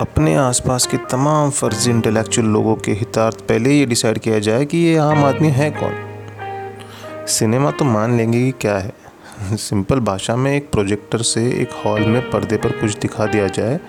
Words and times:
अपने 0.00 0.34
आसपास 0.34 0.86
के 0.86 0.96
तमाम 0.96 1.50
फर्जी 1.50 1.90
इंटेलेक्चुअल 1.90 2.46
लोगों 2.48 2.76
के 2.76 2.92
हितार्थ 2.92 3.40
पहले 3.40 3.70
ये 3.70 3.86
डिसाइड 3.86 4.18
किया 4.18 4.38
जाए 4.38 4.64
कि 4.64 4.78
ये 4.78 4.96
आम 4.96 5.24
आदमी 5.24 5.48
है 5.48 5.70
कौन? 5.70 5.94
सिनेमा 7.26 7.70
तो 7.70 7.84
मान 7.84 8.16
लेंगे 8.16 8.44
कि 8.44 8.52
क्या 8.60 8.78
है। 8.78 8.92
सिंपल 9.42 10.00
भाषा 10.00 10.36
में 10.36 10.56
एक 10.56 10.70
प्रोजेक्टर 10.70 11.18
से 11.18 11.46
एक 11.46 11.70
हॉल 11.84 12.00
में 12.00 12.30
पर्दे 12.30 12.56
पर 12.56 12.70
कुछ 12.70 12.98
दिखा 12.98 13.26
दिया 13.26 13.46
जाए, 13.46 13.80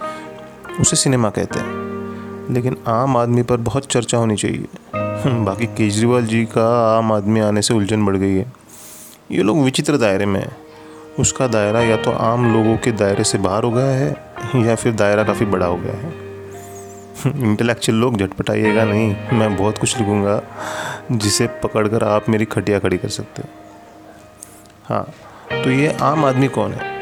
उसे 0.82 0.96
सिनेमा 0.96 1.30
कहते 1.30 1.60
हैं। 1.60 1.74
लेकिन 2.54 2.78
आम 2.88 3.18
आदमी 3.18 3.44
पर 3.44 3.58
बहुत 3.58 3.86
चर्चा 3.86 4.18
होनी 4.18 4.36
चाहिए। 4.36 4.66
बाकी 5.44 5.66
केजरीवाल 5.66 6.26
जी 6.26 6.46
का 6.46 6.98
आम 6.98 7.12
आदमी 7.12 7.40
आने 7.40 7.62
से 7.62 7.74
उलझन 7.74 8.06
बढ़ 8.06 8.16
गई 8.16 8.36
है। 8.36 8.54
ये 9.32 9.44
लोग 9.44 9.64
विचित्र 9.64 9.98
दायरे 9.98 10.26
में 10.26 10.40
हैं। 10.40 10.65
उसका 11.20 11.48
दायरा 11.48 11.82
या 11.82 11.98
तो 11.98 12.12
आम 12.12 12.54
लोगों 12.54 12.76
के 12.78 12.92
दायरे 12.94 13.24
से 13.24 13.38
बाहर 13.38 13.64
हो 13.64 13.72
गया 13.72 13.86
है, 13.88 14.10
या 14.58 14.76
फिर 14.76 14.94
दायरा 14.94 15.24
काफ़ी 15.24 15.46
बड़ा 15.48 15.66
हो 15.66 15.78
गया 15.78 15.94
है। 15.96 16.14
इंटेलेक्चुअल 17.26 17.98
लोग 17.98 18.18
झटपटाइएगा 18.18 18.84
नहीं, 18.86 19.16
मैं 19.34 19.56
बहुत 19.58 19.78
कुछ 19.78 19.98
लिखूँगा, 19.98 20.42
जिसे 21.14 21.48
पकड़कर 21.64 22.04
आप 22.04 22.30
मेरी 22.30 22.46
खटिया 22.48 22.80
खड़ी 22.80 22.98
कर 22.98 23.10
सकते 23.10 23.42
हो। 23.42 23.50
हाँ 24.86 25.06
तो 25.54 25.72
ये 25.72 25.96
आम 26.04 26.26
आदमी 26.26 26.48
कौन 26.50 26.72
है? 26.72 26.94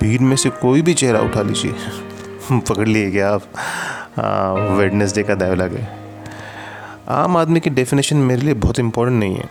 भीड़ 0.00 0.20
में 0.22 0.36
से 0.36 0.50
कोई 0.52 0.82
भी 0.82 0.94
चेहरा 0.94 1.20
उठा 1.20 1.42
लीजिए। 1.42 1.74
पकड़ 2.52 2.88
लिए 2.88 3.20
आप? 3.22 3.42
वेडनेसडे 4.70 5.22
का 5.22 5.34
डायलॉग 5.34 5.72
है 5.72 5.88
आम 7.10 7.36
आदमी 7.36 7.60
की 7.60 7.70
डेफिनेशन 7.72 8.16
मेरे 8.18 8.42
लिए 8.42 8.54
बहुत 8.56 8.78
इम्पोर्टेंट 8.78 9.18
नहीं 9.20 9.34
है, 9.34 9.48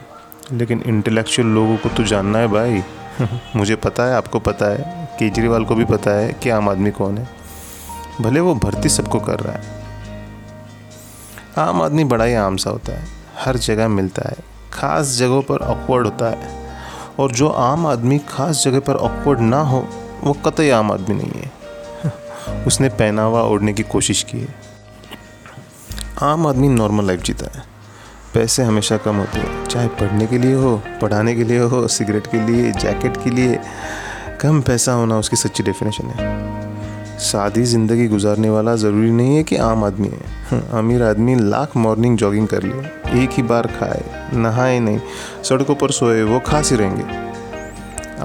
लेकिन 0.51 0.83
इंटेलेक्चुअल 0.87 1.47
लोगों 1.49 1.77
को 1.77 1.89
तो 1.89 2.03
जानना 2.05 2.39
है 2.39 2.47
भाई। 2.47 2.83
मुझे 3.55 3.75
पता 3.75 4.03
है, 4.03 4.15
आपको 4.15 4.39
पता 4.39 4.65
है, 4.65 5.09
केजरीवाल 5.19 5.65
को 5.65 5.75
भी 5.75 5.85
पता 5.85 6.11
है 6.11 6.33
कि 6.33 6.49
आम 6.49 6.69
आदमी 6.69 6.91
कौन 6.91 7.17
है। 7.17 7.29
भले 8.21 8.39
वो 8.39 8.55
भर्ती 8.55 8.89
सबको 8.89 9.19
कर 9.19 9.39
रहा 9.39 9.53
है। 9.53 9.83
आम 11.57 11.81
आदमी 11.81 12.03
बड़ा 12.03 12.25
ही 12.25 12.33
आम 12.33 12.57
सा 12.57 12.69
होता 12.69 12.93
है, 12.93 13.07
हर 13.39 13.57
जगह 13.57 13.87
मिलता 13.87 14.29
है, 14.29 14.35
ख़ास 14.73 15.17
जगहों 15.17 15.41
पर 15.41 15.57
ऑकवर्ड 15.57 16.05
होता 16.05 16.29
है। 16.29 16.63
और 17.19 17.31
जो 17.31 17.49
आम 17.49 17.87
आदमी 17.87 18.19
ख़ास 18.19 18.63
जगह 18.63 18.79
पर 18.79 18.95
ऑकवर्ड 18.95 19.39
ना 19.39 19.61
हो, 19.61 19.89
वो 20.23 20.33
कतई 20.33 20.69
आम 20.69 20.91
आदमी 20.91 21.15
नहीं 21.15 21.31
है। 21.31 21.51
उसने 22.67 22.89
पहनावा 22.89 23.43
ओढ़ने 23.43 23.73
की 23.73 23.83
कोशिश 23.83 24.23
की 24.23 24.39
है। 24.39 24.55
आम 26.21 26.47
आदमी 26.47 26.67
नॉर्मल 26.67 27.05
लाइफ 27.07 27.21
जीता 27.21 27.57
है। 27.57 27.72
पैसे 28.33 28.63
हमेशा 28.63 28.97
कम 28.97 29.15
होते 29.15 29.39
हैं। 29.39 29.65
चाहे 29.65 29.87
पढ़ने 29.87 30.27
के 30.27 30.37
लिए 30.37 30.53
हो 30.53 30.81
पढ़ाने 31.01 31.35
के 31.35 31.43
लिए 31.43 31.59
हो 31.59 31.87
सिगरेट 31.87 32.27
के 32.27 32.45
लिए 32.45 32.71
जैकेट 32.71 33.17
के 33.23 33.29
लिए 33.29 33.59
कम 34.41 34.61
पैसा 34.61 34.93
होना 34.93 35.17
उसकी 35.17 35.35
सच्ची 35.35 35.63
डेफिनेशन 35.63 36.07
है। 36.09 36.31
सादी 37.19 37.63
ज़िंदगी 37.63 38.07
गुजारने 38.07 38.49
वाला 38.49 38.75
ज़रूरी 38.75 39.11
नहीं 39.11 39.35
है 39.35 39.43
कि 39.43 39.55
आम 39.57 39.83
आदमी 39.83 40.07
है। 40.07 40.19
हम्म, 40.49 40.77
अमीर 40.77 41.03
आदमी 41.03 41.35
लाख 41.35 41.77
मॉर्निंग 41.77 42.17
जॉगिंग 42.17 42.47
कर 42.47 42.63
ले 42.63 43.23
एक 43.23 43.29
ही 43.31 43.43
बार 43.43 43.67
खाए 43.67 44.31
नहाए 44.33 44.79
नहीं 44.79 44.99
सड़कों 45.43 45.75
पर 45.75 45.91
सोए 45.91 46.23
वो 46.23 46.39
खास 46.39 46.71
ही 46.71 46.77
रहेंगे। 46.77 47.21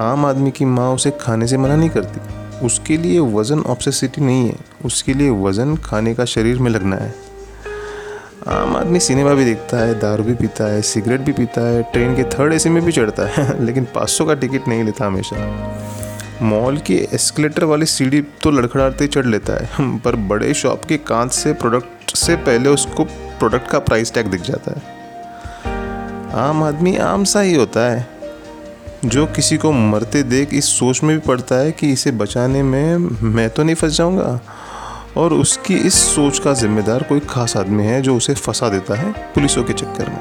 आम 0.01 0.27
आदमी 0.27 0.51
की 0.51 0.65
माँ 0.65 0.91
उसे 0.95 1.11
खाने 1.21 1.47
से 1.47 1.57
मना 1.57 1.77
नहीं 1.77 1.91
करती। 1.91 2.67
उसके 2.67 2.97
लिए 2.97 3.19
वज़न 3.33 3.61
ऑब्सेसिटी 3.67 4.21
नहीं 4.21 4.49
है। 4.49 4.57
उसके 4.85 5.15
लिए 5.15 5.31
वज़न 5.43 5.77
खाने 5.77 6.15
का 6.15 6.25
शरीर 6.25 6.59
में 6.59 6.71
लगना 6.71 6.97
है। 6.97 7.15
आम 8.49 8.77
आदमी 8.77 9.01
सिनेमा 9.01 9.33
भी 9.35 9.45
देखता 9.45 9.77
है, 9.77 9.99
दारू 9.99 10.25
भी 10.25 10.35
पीता 10.35 10.65
है, 10.65 10.83
सिगरेट 10.83 11.21
भी 11.21 11.33
पीता 11.33 11.61
है, 11.61 11.83
ट्रेन 11.83 12.15
के 12.17 12.25
थर्ड 12.25 12.53
एसी 12.53 12.69
में 12.69 12.85
भी 12.85 12.93
चढ़ता 12.93 13.27
है, 13.27 13.65
लेकिन 13.67 13.85
500 13.85 14.27
का 14.27 14.35
टिकट 14.35 14.69
नहीं 14.69 14.85
लेता 14.85 15.07
हमेशा। 15.07 15.37
मॉल 16.43 16.79
की 16.79 16.97
एस्केलेटर 17.13 17.65
वाली 17.65 17.87
सीढ़ी 17.87 18.21
तो 18.43 18.51
लड़खड़ाते 18.51 19.07
चढ़ 19.07 19.27
लेता 19.27 19.53
है 19.53 19.99
पर 19.99 20.17
बड़े 20.17 20.55
शॉप 20.55 20.85
के 20.85 20.97
कांच 20.97 21.33
से 21.33 21.53
प्रोडक्ट 21.53 22.17
से 22.17 22.37
पहले 22.37 22.69
उसको 22.69 23.05
प्रोडक्ट 23.39 23.71
का 23.71 23.79
प्राइस 23.79 24.15
टैग 24.15 24.27
दिख 24.27 24.43
जाता 24.43 24.73
है। 24.73 24.97
आम 26.35 26.63
आदमी 26.63 26.97
आम 26.97 27.25
सा 27.25 27.41
ही 27.41 27.55
होता 27.55 27.81
है, 27.81 28.07
जो 29.05 29.27
किसी 29.27 29.57
को 29.57 29.73
मरते 29.73 30.23
देख 30.23 30.55
इस 30.55 30.79
सोच 30.79 31.03
में 31.03 31.17
भी 31.17 31.27
पड़ता 31.27 31.55
है 31.55 31.73
कि 31.73 31.93
इसे 31.93 32.11
बचाने 32.11 32.63
में 32.63 32.97
मैं 33.23 33.51
तो 33.51 33.63
नहीं 33.63 33.75
फंस 33.75 33.97
जाऊँगा। 33.97 34.41
और 35.19 35.33
उसकी 35.35 35.75
इस 35.77 35.95
सोच 36.07 36.39
का 36.39 36.53
जिम्मेदार 36.55 37.03
कोई 37.03 37.21
खास 37.21 37.57
आदमी 37.57 37.85
है 37.85 38.01
जो 38.03 38.17
उसे 38.17 38.35
फंसा 38.37 38.69
देता 38.69 38.95
है 38.95 39.13
पुलिसों 39.35 39.65
के 39.65 39.73
चक्कर 39.73 40.09
में। 40.09 40.21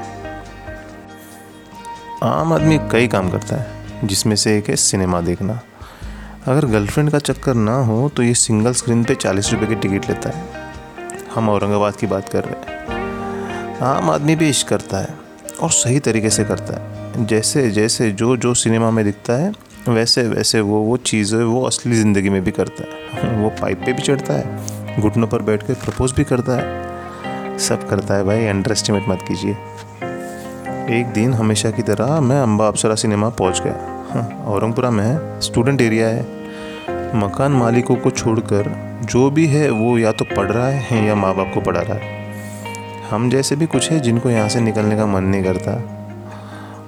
आम 2.24 2.52
आदमी 2.52 2.78
कई 2.92 3.08
काम 3.08 3.30
करता 3.30 3.56
है, 3.56 4.06
जिसमें 4.06 4.36
से 4.36 4.56
एक 4.58 4.68
है 4.68 4.76
सिनेमा 4.76 5.20
देखना। 5.20 5.60
अगर 6.46 6.66
गर्लफ्रेंड 6.66 7.10
का 7.10 7.18
चक्कर 7.20 7.54
ना 7.54 7.76
हो 7.82 8.08
तो 8.08 8.22
ये 8.22 8.34
सिंगल 8.36 8.72
स्क्रीन 8.72 9.04
पे 9.04 9.14
चालीस 9.14 9.52
रुपए 9.52 9.66
की 9.66 9.74
टिकट 9.76 10.08
लेता 10.08 10.30
है। 10.30 10.44
हम 11.34 11.48
औरंगाबाद 11.48 11.96
की 11.96 12.06
बात 12.06 12.28
कर 12.28 12.44
रहे 12.44 12.54
हैं। 12.54 13.80
आम 13.86 14.10
आदमी 14.10 14.36
भी 14.36 14.48
इश्क 14.48 14.68
करता 14.68 14.98
है 14.98 15.14
और 15.62 15.70
सही 15.70 15.98
तरीके 16.00 16.30
से 16.30 16.44
करता 16.44 16.74
है। 16.74 17.26
जैसे 17.26 17.70
जैसे 17.70 18.10
जो 18.12 18.36
जो 18.36 18.54
सिनेमा 18.54 18.90
में 18.90 19.04
दिखता 19.04 19.32
है, 19.32 19.52
वैसे 19.88 20.22
वैसे 20.22 20.60
वो 20.60 20.80
वो 20.80 20.96
चीज़ें 20.96 21.38
वो 21.38 21.62
असली 21.62 21.96
ज़िंदगी 21.96 22.30
में 22.30 22.42
भी 22.44 22.50
करता 22.50 22.84
है। 22.84 23.36
वो 23.36 23.48
पाइप 23.60 23.82
पे 23.86 23.92
भी 23.92 24.02
चढ़ता 24.02 24.34
है। 24.34 24.67
घुटनों 24.98 25.26
पर 25.28 25.42
बैठ 25.42 25.62
कर 25.62 25.74
प्रपोज 25.74 26.12
भी 26.12 26.24
करता 26.24 26.52
है। 26.52 27.58
सब 27.58 27.88
करता 27.88 28.14
है 28.14 28.24
भाई 28.24 28.46
अंडर 28.46 28.72
एस्टिमेट 28.72 29.08
मत 29.08 29.24
कीजिए। 29.28 29.56
एक 31.00 31.06
दिन 31.06 31.34
हमेशा 31.34 31.70
की 31.70 31.82
तरह 31.82 32.20
मैं 32.20 32.40
अम्बा 32.40 32.66
अप्सरा 32.68 32.94
सिनेमा 32.94 33.28
पहुँच 33.28 33.60
गया। 33.60 34.04
हाँ, 34.10 34.44
औरंगपुरा 34.46 34.90
में 34.90 35.40
स्टूडेंट 35.40 35.80
एरिया 35.80 36.08
है। 36.08 36.22
मकान 37.14 37.52
मालिकों 37.52 37.96
को 37.96 38.10
छोड़कर 38.10 38.70
जो 39.04 39.30
भी 39.30 39.46
है 39.46 39.68
वो 39.70 39.98
या 39.98 40.12
तो 40.12 40.24
पढ़ 40.24 40.50
रहा 40.50 40.68
है 40.68 41.04
या 41.06 41.14
माँ 41.14 41.34
बाप 41.34 41.50
को 41.54 41.60
पढ़ा 41.60 41.80
रहा 41.80 41.94
है। 41.94 42.16
हम 43.10 43.30
जैसे 43.30 43.56
भी 43.56 43.66
कुछ 43.66 43.90
है 43.90 44.00
जिनको 44.00 44.30
यहाँ 44.30 44.48
से 44.48 44.60
निकलने 44.60 44.96
का 44.96 45.06
मन 45.06 45.24
नहीं 45.24 45.42
करता। 45.42 45.72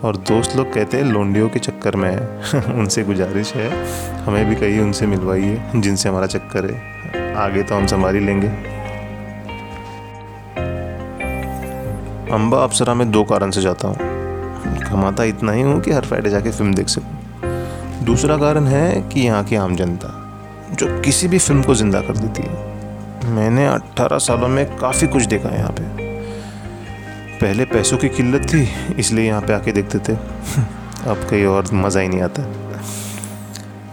और 0.04 0.16
दोस्त 0.16 0.56
लोग 0.56 0.72
कहते 0.72 0.96
हैं, 0.96 1.04
लोंडियों 1.04 1.48
के 1.48 1.58
चक्कर 1.58 1.96
में 1.96 2.10
है। 2.10 2.72
उनसे 2.78 3.02
गुजारिश 3.02 3.54
है, 3.54 3.70
हमें 4.24 4.48
भी 4.48 4.54
कहीं 4.54 4.80
उनसे 4.80 5.06
मिलवाइए, 5.06 5.62
जिनसे 5.76 6.08
हमारा 6.08 6.26
चक्कर 6.26 6.70
है। 6.70 7.34
आगे 7.36 7.62
तो 7.62 7.74
हम 7.74 7.86
संभाल 7.86 8.14
ही 8.14 8.20
लेंगे। 8.20 8.48
अम्बा 12.32 12.58
अप्सरा 12.58 12.94
में 12.94 13.10
दो 13.10 13.24
कारण 13.24 13.50
से 13.50 13.60
जाता 13.60 13.88
हूँ। 13.88 13.96
कमाता 14.90 15.24
इतना 15.24 15.52
ही 15.52 15.62
हूँ 15.62 15.80
कि 15.80 15.92
हर 15.92 16.04
फ्राइडे 16.04 16.30
जाके 16.30 16.50
फ़िल्म 16.50 16.74
देख 16.74 16.88
सकूँ। 16.88 18.04
दूसरा 18.04 18.36
कारण 18.36 18.66
है 18.66 19.02
कि 19.02 19.20
यहाँ 19.20 19.44
की 19.44 19.56
आम 19.56 19.76
जनता, 19.76 20.08
जो 20.72 21.00
किसी 21.00 21.28
भी 21.28 21.38
फ़िल्म 21.38 21.62
को 21.62 21.74
ज़िंदा 21.74 22.00
कर 22.00 22.16
देती 22.16 22.42
है। 22.42 22.70
मैंने 23.30 23.66
18 23.66 24.18
सालों 24.18 24.48
में 24.48 24.76
काफ़ी 24.76 25.06
कुछ 25.06 25.22
देखा 25.22 25.48
है 25.48 25.58
यहाँ 25.58 25.74
पे। 25.80 26.09
पहले 27.40 27.64
पैसों 27.64 27.98
की 27.98 28.08
किल्लत 28.08 28.42
थी, 28.42 28.68
इसलिए 28.98 29.26
यहाँ 29.26 29.42
पे 29.42 29.52
आके 29.52 29.72
देखते 29.72 29.98
थे। 29.98 30.12
अब 31.06 31.26
कहीं 31.30 31.46
और 31.46 31.64
मज़ा 31.72 32.00
ही 32.00 32.08
नहीं 32.08 32.22
आता। 32.22 32.52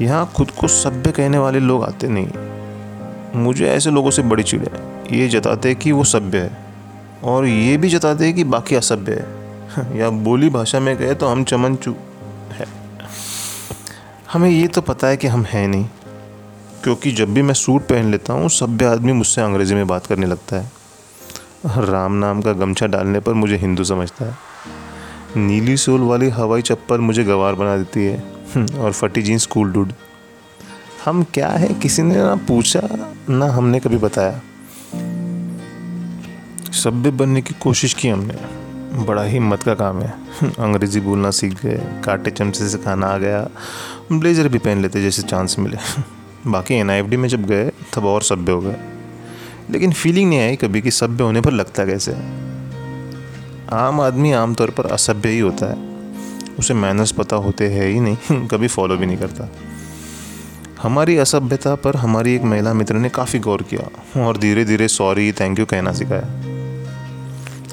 यहाँ 0.01 0.31
खुद 0.35 0.51
को 0.51 0.67
सभ्य 0.67 1.11
कहने 1.11 1.37
वाले 1.37 1.59
लोग 1.59 1.83
आते 1.83 2.07
नहीं। 2.07 2.27
मुझे 3.35 3.69
ऐसे 3.69 3.91
लोगों 3.91 4.11
से 4.11 4.21
बड़ी 4.21 4.43
चिड़ 4.43 4.63
है। 4.63 5.03
ये 5.17 5.27
जताते 5.27 5.75
कि 5.75 5.91
वो 5.91 6.03
सभ्य 6.03 6.37
है। 6.37 6.57
और 7.23 7.45
ये 7.45 7.77
भी 7.77 7.89
जताते 7.89 8.25
हैं 8.25 8.33
कि 8.33 8.43
बाकी 8.43 8.75
असभ्य 8.75 9.13
है। 9.13 9.37
या 9.97 10.09
बोली 10.09 10.49
भाषा 10.49 10.79
में 10.79 10.97
कहे 10.97 11.15
तो 11.15 11.27
हम 11.27 11.43
चमनचू 11.43 11.95
है। 12.51 12.65
हमें 14.33 14.49
ये 14.49 14.67
तो 14.67 14.81
पता 14.81 15.07
है 15.07 15.17
कि 15.17 15.27
हम 15.27 15.43
हैं 15.43 15.67
नहीं। 15.67 15.85
क्योंकि 16.83 17.11
जब 17.11 17.33
भी 17.33 17.41
मैं 17.41 17.53
सूट 17.53 17.81
पहन 17.81 18.11
लेता 18.11 18.33
हूँ, 18.33 18.49
सभ्य 18.49 18.85
आदमी 18.85 19.13
मुझसे 19.13 19.41
अंग्रेज़ी 19.41 19.75
में 19.75 19.87
बात 19.87 20.05
करने 20.05 20.25
लगता 20.25 20.55
है। 20.55 20.76
राम 21.65 22.13
नाम 22.13 22.41
का 22.41 22.53
गमछा 22.53 22.87
डालने 22.87 23.19
पर 23.19 23.33
मुझे 23.33 23.57
हिंदू 23.57 23.83
समझता 23.83 24.25
है। 24.25 24.37
नीली 25.37 25.77
सोल 25.77 26.01
वाली 26.01 26.29
हवाई 26.29 26.61
चप्पल 26.61 26.97
मुझे 26.97 27.23
गवार 27.23 27.55
बना 27.55 27.77
देती 27.77 28.05
है। 28.05 28.37
और 28.79 28.91
फटी 28.91 29.21
जीन्स 29.21 29.41
स्कूल 29.41 29.71
डूड। 29.71 29.93
हम 31.05 31.23
क्या 31.23 31.47
है? 31.47 31.67
किसी 31.73 32.01
ने 32.01 32.15
ना 32.15 32.35
पूछा, 32.35 32.81
ना 33.29 33.45
हमने 33.45 33.79
कभी 33.79 33.97
बताया। 33.97 34.41
सभ्य 36.71 37.11
बनने 37.11 37.41
की 37.41 37.53
कोशिश 37.53 37.93
की 37.93 38.07
हमने। 38.07 38.35
बड़ा 39.05 39.23
ही 39.23 39.31
हिम्मत 39.31 39.63
का 39.63 39.73
काम 39.73 40.01
है। 40.01 40.13
अंग्रेज़ी 40.43 40.99
बोलना 40.99 41.31
सीख 41.31 41.63
गए, 41.63 42.01
काटे 42.03 42.31
चमचे 42.31 42.69
से 42.69 42.77
खाना 42.77 43.07
आ 43.07 43.17
गया, 43.17 43.47
ब्लेजर 44.11 44.47
भी 44.47 44.57
पहन 44.57 44.81
लेते 44.81 45.01
जैसे 45.01 45.21
चांस 45.21 45.55
मिले। 45.59 45.77
बाकी 46.47 46.73
एन 46.73 47.19
में 47.19 47.29
जब 47.29 47.45
गए, 47.45 47.71
तब 47.93 48.05
और 48.05 48.21
सभ्य 48.21 48.51
हो 48.51 48.61
गए। 48.61 48.75
लेकिन 49.71 49.91
फीलिंग 49.91 50.29
नहीं 50.29 50.39
आई 50.39 50.55
कभी 50.55 50.81
कि 50.81 50.91
सभ्य 50.91 51.23
होने 51.23 51.41
पर 51.41 51.51
लगता 51.51 51.85
कैसे 51.85 52.11
आम 53.73 54.01
आदमी 54.01 54.31
आमतौर 54.31 54.69
पर 54.69 54.85
असभ्य 54.85 55.29
ही 55.29 55.39
होता 55.39 55.71
है। 55.71 55.97
उसे 56.59 56.73
मैनर्स 56.73 57.11
पता 57.11 57.35
होते 57.35 57.67
हैं 57.67 57.87
ही 57.87 57.99
नहीं, 57.99 58.17
कभी 58.47 58.67
फॉलो 58.67 58.97
भी 58.97 59.05
नहीं 59.05 59.17
करता। 59.17 59.49
हमारी 60.81 61.17
असभ्यता 61.17 61.75
पर 61.75 61.95
हमारी 61.95 62.35
एक 62.35 62.41
महिला 62.41 62.73
मित्र 62.73 62.95
ने 62.95 63.09
काफ़ी 63.09 63.39
गौर 63.39 63.61
किया 63.61 64.25
और 64.25 64.37
धीरे 64.37 64.65
धीरे 64.65 64.87
सॉरी 64.87 65.31
थैंक 65.31 65.59
यू 65.59 65.65
कहना 65.65 65.91
सिखाया। 65.91 66.57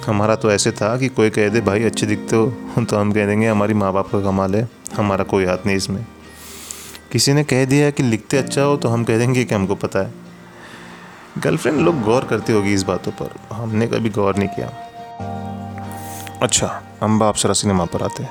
हमारा 0.06 0.36
तो 0.36 0.50
ऐसे 0.50 0.72
था 0.72 0.96
कि 0.96 1.08
कोई 1.08 1.30
कह 1.30 1.48
दे, 1.48 1.60
भाई, 1.60 1.82
अच्छे 1.82 2.06
दिखते 2.06 2.36
हो 2.36 2.56
तो 2.78 2.96
हम 2.96 3.12
कह 3.12 3.26
देंगे, 3.26 3.48
हमारी 3.48 3.74
माँ 3.74 3.92
बाप 3.92 4.08
का 4.12 4.20
कमाल 4.20 4.54
है, 4.54 4.68
हमारा 4.96 5.24
कोई 5.24 5.44
हाथ 5.44 5.66
नहीं 5.66 5.76
इसमें। 5.76 6.06
किसी 7.12 7.32
ने 7.32 7.44
कह 7.44 7.64
दिया 7.64 7.90
कि 7.90 8.02
लिखते 8.02 8.36
अच्छा 8.36 8.62
हो 8.62 8.76
तो 8.76 8.88
हम 8.88 9.04
कह 9.04 9.18
देंगे 9.18 9.44
कि 9.44 9.54
हमको 9.54 9.74
पता 9.74 9.98
है। 9.98 10.23
गर्लफ्रेंड 11.38 11.80
लोग 11.80 12.02
गौर 12.02 12.24
करती 12.24 12.52
होगी 12.52 12.74
इस 12.74 12.82
बातों 12.82 13.12
पर। 13.12 13.30
हमने 13.52 13.86
कभी 13.86 14.10
गौर 14.10 14.36
नहीं 14.36 14.48
किया। 14.48 14.66
अच्छा 16.42 16.82
अम्बा 17.02 17.28
अप्सरा 17.28 17.52
सिनेमा 17.52 17.84
पर 17.84 18.02
आते 18.02 18.22
हैं। 18.22 18.30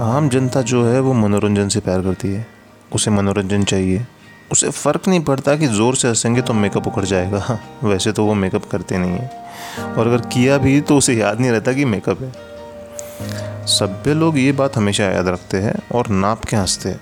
आम 0.00 0.28
जनता 0.28 0.62
जो 0.62 0.84
है, 0.86 1.00
वो 1.00 1.12
मनोरंजन 1.12 1.68
से 1.68 1.80
प्यार 1.80 2.02
करती 2.02 2.32
है। 2.32 2.46
उसे 2.92 3.10
मनोरंजन 3.10 3.64
चाहिए। 3.64 4.06
उसे 4.52 4.70
फ़र्क 4.70 5.08
नहीं 5.08 5.20
पड़ता 5.20 5.56
कि 5.56 5.66
ज़ोर 5.66 5.94
से 5.94 6.08
हंसेंगे 6.08 6.42
तो 6.42 6.52
मेकअप 6.52 6.86
उखड़ 6.86 7.04
जाएगा। 7.04 7.58
वैसे 7.84 8.12
तो 8.12 8.24
वो 8.24 8.34
मेकअप 8.34 8.64
करते 8.64 8.98
नहीं 8.98 9.10
है। 9.10 9.30
और 9.98 10.06
अगर 10.06 10.20
किया 10.20 10.58
भी 10.58 10.80
तो 10.80 10.96
उसे 10.96 11.14
याद 11.14 11.40
नहीं 11.40 11.50
रहता 11.50 11.72
कि 11.72 11.84
मेकअप 11.84 12.22
है। 12.22 12.32
सभ्य 13.66 14.14
लोग 14.14 14.38
ये 14.38 14.52
बात 14.52 14.76
हमेशा 14.76 15.04
याद 15.04 15.28
रखते 15.28 15.56
हैं 15.56 15.74
और 15.94 16.08
नाप 16.08 16.44
के 16.44 16.56
हँसते 16.56 16.88
हैं। 16.88 17.00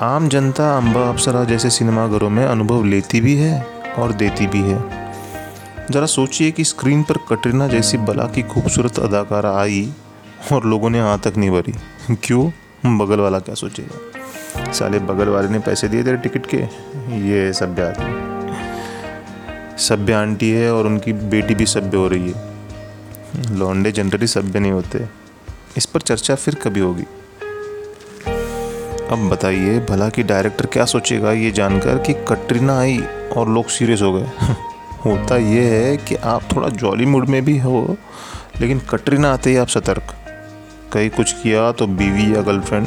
आम 0.00 0.28
जनता 0.28 0.76
अम्बा 0.76 1.08
अप्सरा 1.08 1.44
जैसे 1.44 1.70
सिनेमाघरों 1.70 2.30
में 2.30 2.46
अनुभव 2.46 2.84
लेती 2.84 3.20
भी 3.20 3.36
है 3.36 3.66
और 3.98 4.12
देती 4.12 4.46
भी 4.46 4.60
है। 4.60 4.78
ज़रा 5.90 6.06
सोचिए 6.06 6.50
कि 6.50 6.64
स्क्रीन 6.64 7.02
पर 7.02 7.16
कटरीना 7.16 7.68
जैसी 7.68 7.98
बला 7.98 8.24
की 8.24 8.42
खूबसूरत 8.42 8.98
अदाकारा 8.98 9.58
आई 9.58 9.92
और 10.52 10.64
लोगों 10.64 10.90
ने 10.90 11.00
हाँ 11.00 11.18
तक 11.18 11.34
नहीं 11.36 11.50
भरी। 11.50 11.72
क्यों? 12.14 12.50
बगल 12.98 13.20
वाला 13.20 13.38
क्या 13.38 13.54
सोचेगा? 13.54 14.72
साले 14.72 14.98
बगल 14.98 15.28
वाले 15.28 15.48
ने 15.48 15.58
पैसे 15.58 15.88
दिए 15.88 16.02
तेरे 16.02 16.16
टिकट 16.16 16.46
के? 16.46 16.56
ये 17.28 17.52
सभ्य 17.52 17.82
आदमी। 17.82 18.14
सभ्य 19.78 20.12
आंटी 20.12 20.50
है 20.50 20.72
और 20.72 20.86
उनकी 20.86 21.12
बेटी 21.12 21.54
भी 21.54 21.66
सभ्य 21.66 21.96
हो 21.96 22.08
रही 22.08 22.30
है। 22.30 23.56
लौंडे 23.56 23.92
जनरली 23.92 24.26
सभ्य 24.26 24.58
नहीं 24.58 24.72
होते। 24.72 25.08
इस 25.76 25.86
पर 25.86 26.00
चर्चा 26.00 26.34
फिर 26.34 26.54
कभी 26.54 26.80
होगी। 26.80 27.04
अब 29.10 29.28
बताइए, 29.28 29.80
भला 29.80 30.08
कि 30.08 30.22
डायरेक्टर 30.22 30.66
क्या 30.66 30.84
सोचेगा 30.84 31.32
ये 31.32 31.50
जानकर 31.50 31.98
कि 31.98 32.12
कटरीना 32.12 32.78
आई 32.78 32.98
और 33.36 33.48
लोग 33.48 33.68
सीरियस 33.68 34.02
हो 34.02 34.12
गए? 34.12 34.30
होता 35.04 35.36
ये 35.36 35.62
है 35.62 35.96
कि 35.96 36.14
आप 36.14 36.42
थोड़ा 36.56 36.68
जॉली 36.68 37.06
मूड 37.06 37.28
में 37.28 37.44
भी 37.44 37.58
हो, 37.58 37.96
लेकिन 38.60 38.78
कटरीना 38.78 39.32
आते 39.32 39.50
ही 39.50 39.56
आप 39.56 39.68
सतर्क। 39.68 40.02
कहीं 40.92 41.10
कुछ 41.10 41.32
किया 41.32 41.72
तो 41.72 41.86
बीवी 41.86 42.36
या 42.36 42.42
गर्लफ्रेंड 42.42 42.86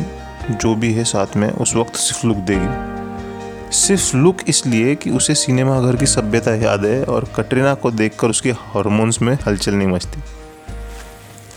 जो 0.52 0.76
भी 0.76 0.94
है 0.94 1.04
साथ 1.04 1.38
में, 1.38 1.52
उस 1.52 1.76
वक्त 1.76 1.96
सिर्फ़ 1.96 2.28
लुक 2.28 2.38
देगी। 2.38 3.72
सिर्फ़ 3.72 4.18
लुक 4.18 4.38
इसलिए 4.48 4.96
कि 4.96 5.10
उसे 5.10 5.36
सिनेमा 5.36 5.82
घर 5.82 5.96
की 5.96 6.06
सभ्यता 6.06 6.56
याद 6.56 6.86
है 6.86 7.04
और 7.04 7.28
कटरीना 7.36 7.74
को 7.74 7.92
देखकर 7.92 8.28
उसके 8.28 8.52
हार्मोन्स 8.52 9.22
में 9.22 9.38
हलचल 9.48 9.74
नहीं 9.74 9.88
मचती। 9.88 10.41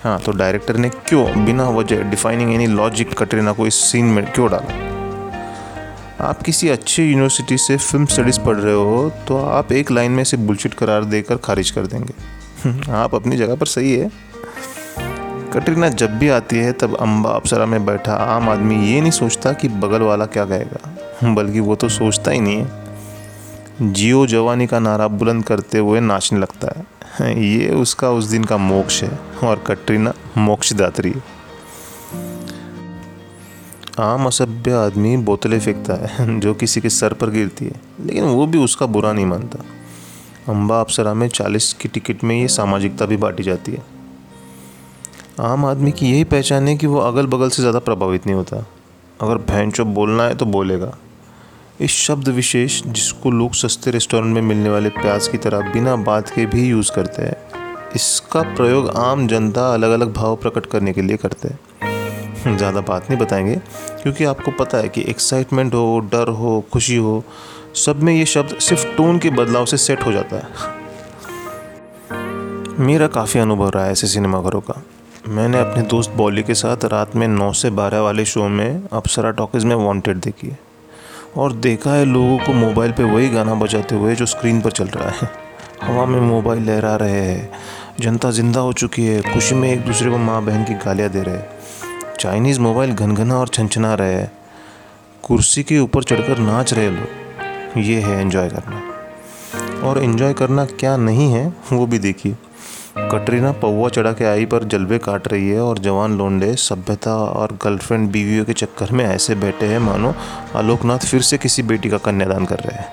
हाँ 0.05 0.19
तो 0.21 0.33
डायरेक्टर 0.33 0.77
ने 0.77 0.89
क्यों 0.89 1.45
बिना 1.45 1.69
वजह 1.69 2.03
डिफाइनिंग 2.03 2.53
एनी 2.55 2.67
लॉजिक 2.67 3.13
कटरीना 3.19 3.53
को 3.53 3.67
इस 3.67 3.75
सीन 3.75 4.05
में 4.05 4.33
क्यों 4.33 4.51
डाला? 4.51 6.27
आप 6.29 6.43
किसी 6.43 6.69
अच्छी 6.69 7.05
यूनिवर्सिटी 7.05 7.59
से 7.59 7.77
फ़िल्म 7.77 8.07
स्टडीज़ 8.07 8.41
पढ़ 8.41 8.57
रहे 8.57 8.75
हो 8.75 9.11
तो 9.29 9.39
आप 9.39 9.73
एक 9.73 9.91
लाइन 9.91 10.13
में 10.13 10.25
से 10.25 10.37
बुलशिट 10.37 10.75
करार 10.75 11.05
देकर 11.05 11.37
खारिज 11.37 11.71
कर 11.71 11.87
देंगे। 11.87 12.93
आप 12.93 13.15
अपनी 13.15 13.37
जगह 13.37 13.57
पर 13.57 13.67
सही 13.67 13.95
है। 13.95 14.11
कटरीना 15.53 15.89
जब 15.89 16.19
भी 16.19 16.29
आती 16.29 16.57
है, 16.57 16.73
तब 16.73 16.97
अम्बा 16.97 17.31
अप्सरा 17.31 17.67
में 17.67 17.87
बैठा। 17.87 18.15
आम 18.15 18.49
आदमी 18.49 18.87
ये 18.87 19.01
नहीं 19.01 19.11
सोचता 19.11 19.53
कि 19.53 19.69
बगल 19.69 20.03
वाला 20.03 20.27
क्या 20.27 20.45
कहेगा। 20.45 21.35
बल्कि 21.35 21.61
वो 21.61 21.75
तो 21.75 21.89
सोचता 21.89 22.31
ही 22.31 22.41
नहीं 22.41 22.57
है। 22.57 23.93
जियो 23.93 24.27
जवानी 24.27 24.67
का 24.67 24.79
नारा 24.79 25.09
बुलंद 25.09 25.45
करते 25.45 25.79
हुए 25.79 26.01
नाचने 26.01 26.39
लगता 26.39 26.69
है। 26.77 26.94
ये 27.21 27.69
उसका 27.71 28.11
उस 28.11 28.25
दिन 28.25 28.45
का 28.45 28.57
मोक्ष 28.57 29.03
है 29.03 29.19
और 29.45 29.63
कटरीना 29.67 30.13
मोक्षदात्री 30.39 31.11
है। 31.11 31.23
आम 34.01 34.27
असभ्य 34.27 34.73
आदमी 34.73 35.17
बोतलें 35.17 35.59
फेंकता 35.61 35.95
है, 35.95 36.41
जो 36.41 36.55
किसी 36.55 36.81
के 36.81 36.91
सर 36.91 37.13
पर 37.13 37.31
गिरती 37.31 37.65
है, 37.65 37.81
लेकिन 38.01 38.25
वो 38.25 38.47
भी 38.47 38.59
उसका 38.59 38.87
बुरा 38.87 39.13
नहीं 39.13 39.27
मानता। 39.27 39.65
अम्बा 40.49 40.81
अप्सरा 40.81 41.15
में 41.15 41.29
चालीस 41.29 41.73
की 41.73 41.89
टिकट 41.89 42.25
में 42.25 42.41
ये 42.41 42.49
सामाजिकता 42.49 43.07
भी 43.07 43.17
बांटी 43.17 43.43
जाती 43.43 43.73
है। 43.73 43.83
आम 45.41 45.65
आदमी 45.65 45.93
की 45.93 46.11
यही 46.11 46.25
पहचान 46.25 46.69
है 46.69 46.77
कि 46.77 46.87
वो 46.87 46.99
अगल 46.99 47.27
बगल 47.27 47.49
से 47.49 47.63
ज़्यादा 47.63 47.79
प्रभावित 47.79 48.27
नहीं 48.27 48.37
होता। 48.37 48.67
अगर 49.21 49.39
भैन 49.45 49.73
बोलना 49.85 50.25
है 50.25 50.35
तो 50.35 50.47
बोलेगा। 50.47 50.93
इस 51.81 51.91
शब्द 51.99 52.29
विशेष 52.29 52.83
जिसको 52.83 53.31
लोग 53.31 53.55
सस्ते 53.55 53.91
रेस्टोरेंट 53.91 54.35
में 54.35 54.41
मिलने 54.43 54.71
वाले 54.71 54.89
प्याज 54.91 55.27
की 55.29 55.39
तरह 55.39 55.71
बिना 55.73 55.95
बात 55.99 56.29
के 56.31 56.45
भी 56.47 56.67
यूज़ 56.69 56.91
करते 56.93 57.23
हैं, 57.23 57.37
इसका 57.97 58.43
प्रयोग 58.55 58.89
आम 58.97 59.27
जनता 59.29 59.63
अलग 59.75 59.91
अलग 59.91 60.13
भाव 60.13 60.37
प्रकट 60.37 60.67
करने 60.67 60.93
के 60.93 61.03
लिए 61.03 61.17
करते 61.17 61.49
हैं। 61.49 62.57
ज़्यादा 62.57 62.81
बात 62.81 63.11
नहीं 63.11 63.21
बताएँगे, 63.21 63.55
क्योंकि 64.03 64.25
आपको 64.25 64.51
पता 64.55 64.79
है 64.79 64.89
कि 64.89 65.05
एक्साइटमेंट 65.11 65.75
हो, 65.75 65.99
डर 66.13 66.29
हो, 66.31 66.65
खुशी 66.73 66.97
हो, 66.97 67.25
सब 67.77 68.03
में 68.03 68.13
ये 68.15 68.25
शब्द 68.27 68.59
सिर्फ़ 68.59 68.87
टोन 68.97 69.19
के 69.19 69.31
बदलाव 69.33 69.65
से 69.67 69.77
सेट 69.77 70.05
हो 70.07 70.13
जाता 70.13 70.37
है। 70.37 70.45
मेरा 72.79 73.07
काफ़ी 73.09 73.41
अनुभव 73.41 73.69
रहा 73.69 73.85
है 73.85 73.93
ऐसे 73.93 74.07
सिनेमाघरों 74.07 74.61
का। 74.61 74.83
मैंने 75.29 75.59
अपने 75.61 75.83
दोस्त 75.85 76.11
बॉली 76.11 76.43
के 76.43 76.55
साथ 76.55 76.85
रात 76.85 77.17
में 77.17 77.27
नौ 77.29 77.53
से 77.53 77.71
बारह 77.73 78.01
वाले 78.01 78.25
शो 78.25 78.49
में 78.51 78.83
अप्सरा 78.93 79.31
टॉकीज़ 79.33 79.67
में 79.67 79.75
वांटेड 79.77 80.17
देखी 80.19 80.49
है। 80.49 80.59
और 81.37 81.53
देखा 81.53 81.91
है 81.91 82.05
लोगों 82.05 82.39
को 82.39 82.53
मोबाइल 82.53 82.93
पे 82.93 83.05
वही 83.05 83.29
गाना 83.29 83.55
बजाते 83.55 83.95
हुए 83.95 84.15
जो 84.15 84.27
स्क्रीन 84.27 84.61
पर 84.61 84.71
चल 84.71 84.85
रहा 84.85 85.09
है। 85.09 85.31
हवा 85.83 86.07
में 86.07 86.21
मोबाइल 86.21 86.63
लहरा 86.63 86.97
रहे 86.97 87.21
हैं। 87.21 87.53
जनता 88.01 88.31
ज़िंदा 88.31 88.61
हो 88.61 88.73
चुकी 88.73 89.07
है। 89.07 89.23
खुशी 89.23 89.55
में 89.55 89.73
एक 89.73 89.85
दूसरे 89.85 90.11
को 90.11 90.19
माँ 90.19 90.45
बहन 90.45 90.65
की 90.65 90.75
गालियाँ 90.75 91.11
दे 91.11 91.23
रहे 91.23 91.37
हैं। 91.37 91.47
चाइनीज़ 92.21 92.61
मोबाइल 92.61 92.93
घनघना 92.93 93.37
और 93.37 93.49
छनछना 93.49 93.95
रहे 93.95 94.15
हैं। 94.15 94.33
कुर्सी 95.23 95.63
के 95.63 95.79
ऊपर 95.79 96.03
चढ़कर 96.03 96.39
नाच 96.39 96.73
रहे 96.73 96.91
लोग। 96.91 97.79
ये 97.79 98.01
है 98.01 98.21
एंजॉय 98.21 98.49
करना। 98.49 98.83
और 99.89 100.05
एंजॉय 100.05 100.33
करना 100.33 100.65
क्या 100.65 100.97
नहीं 100.97 101.33
है, 101.33 101.55
वो 101.73 101.87
भी 101.87 101.99
देखिए। 101.99 102.37
कटरीना 102.97 103.51
पौवा 103.53 103.89
चढ़ा 103.89 104.13
के 104.13 104.25
आई 104.25 104.45
पर 104.45 104.65
जलवे 104.65 104.99
काट 104.99 105.27
रही 105.29 105.49
है 105.49 105.61
और 105.61 105.79
जवान 105.79 106.17
लोंडे, 106.19 106.55
सभ्यता 106.55 107.15
और 107.15 107.53
गर्लफ्रेंड 107.65 108.11
बीवियों 108.11 108.45
के 108.45 108.53
चक्कर 108.53 108.93
में 108.93 109.05
ऐसे 109.05 109.35
बैठे 109.35 109.67
हैं, 109.67 109.79
मानो 109.79 110.15
आलोकनाथ 110.57 110.99
फिर 110.99 111.23
से 111.23 111.39
किसी 111.39 111.63
बेटी 111.63 111.89
का 111.89 111.99
कन्यादान 111.99 112.45
कर 112.45 112.59
रहे 112.59 112.77
हैं। 112.77 112.89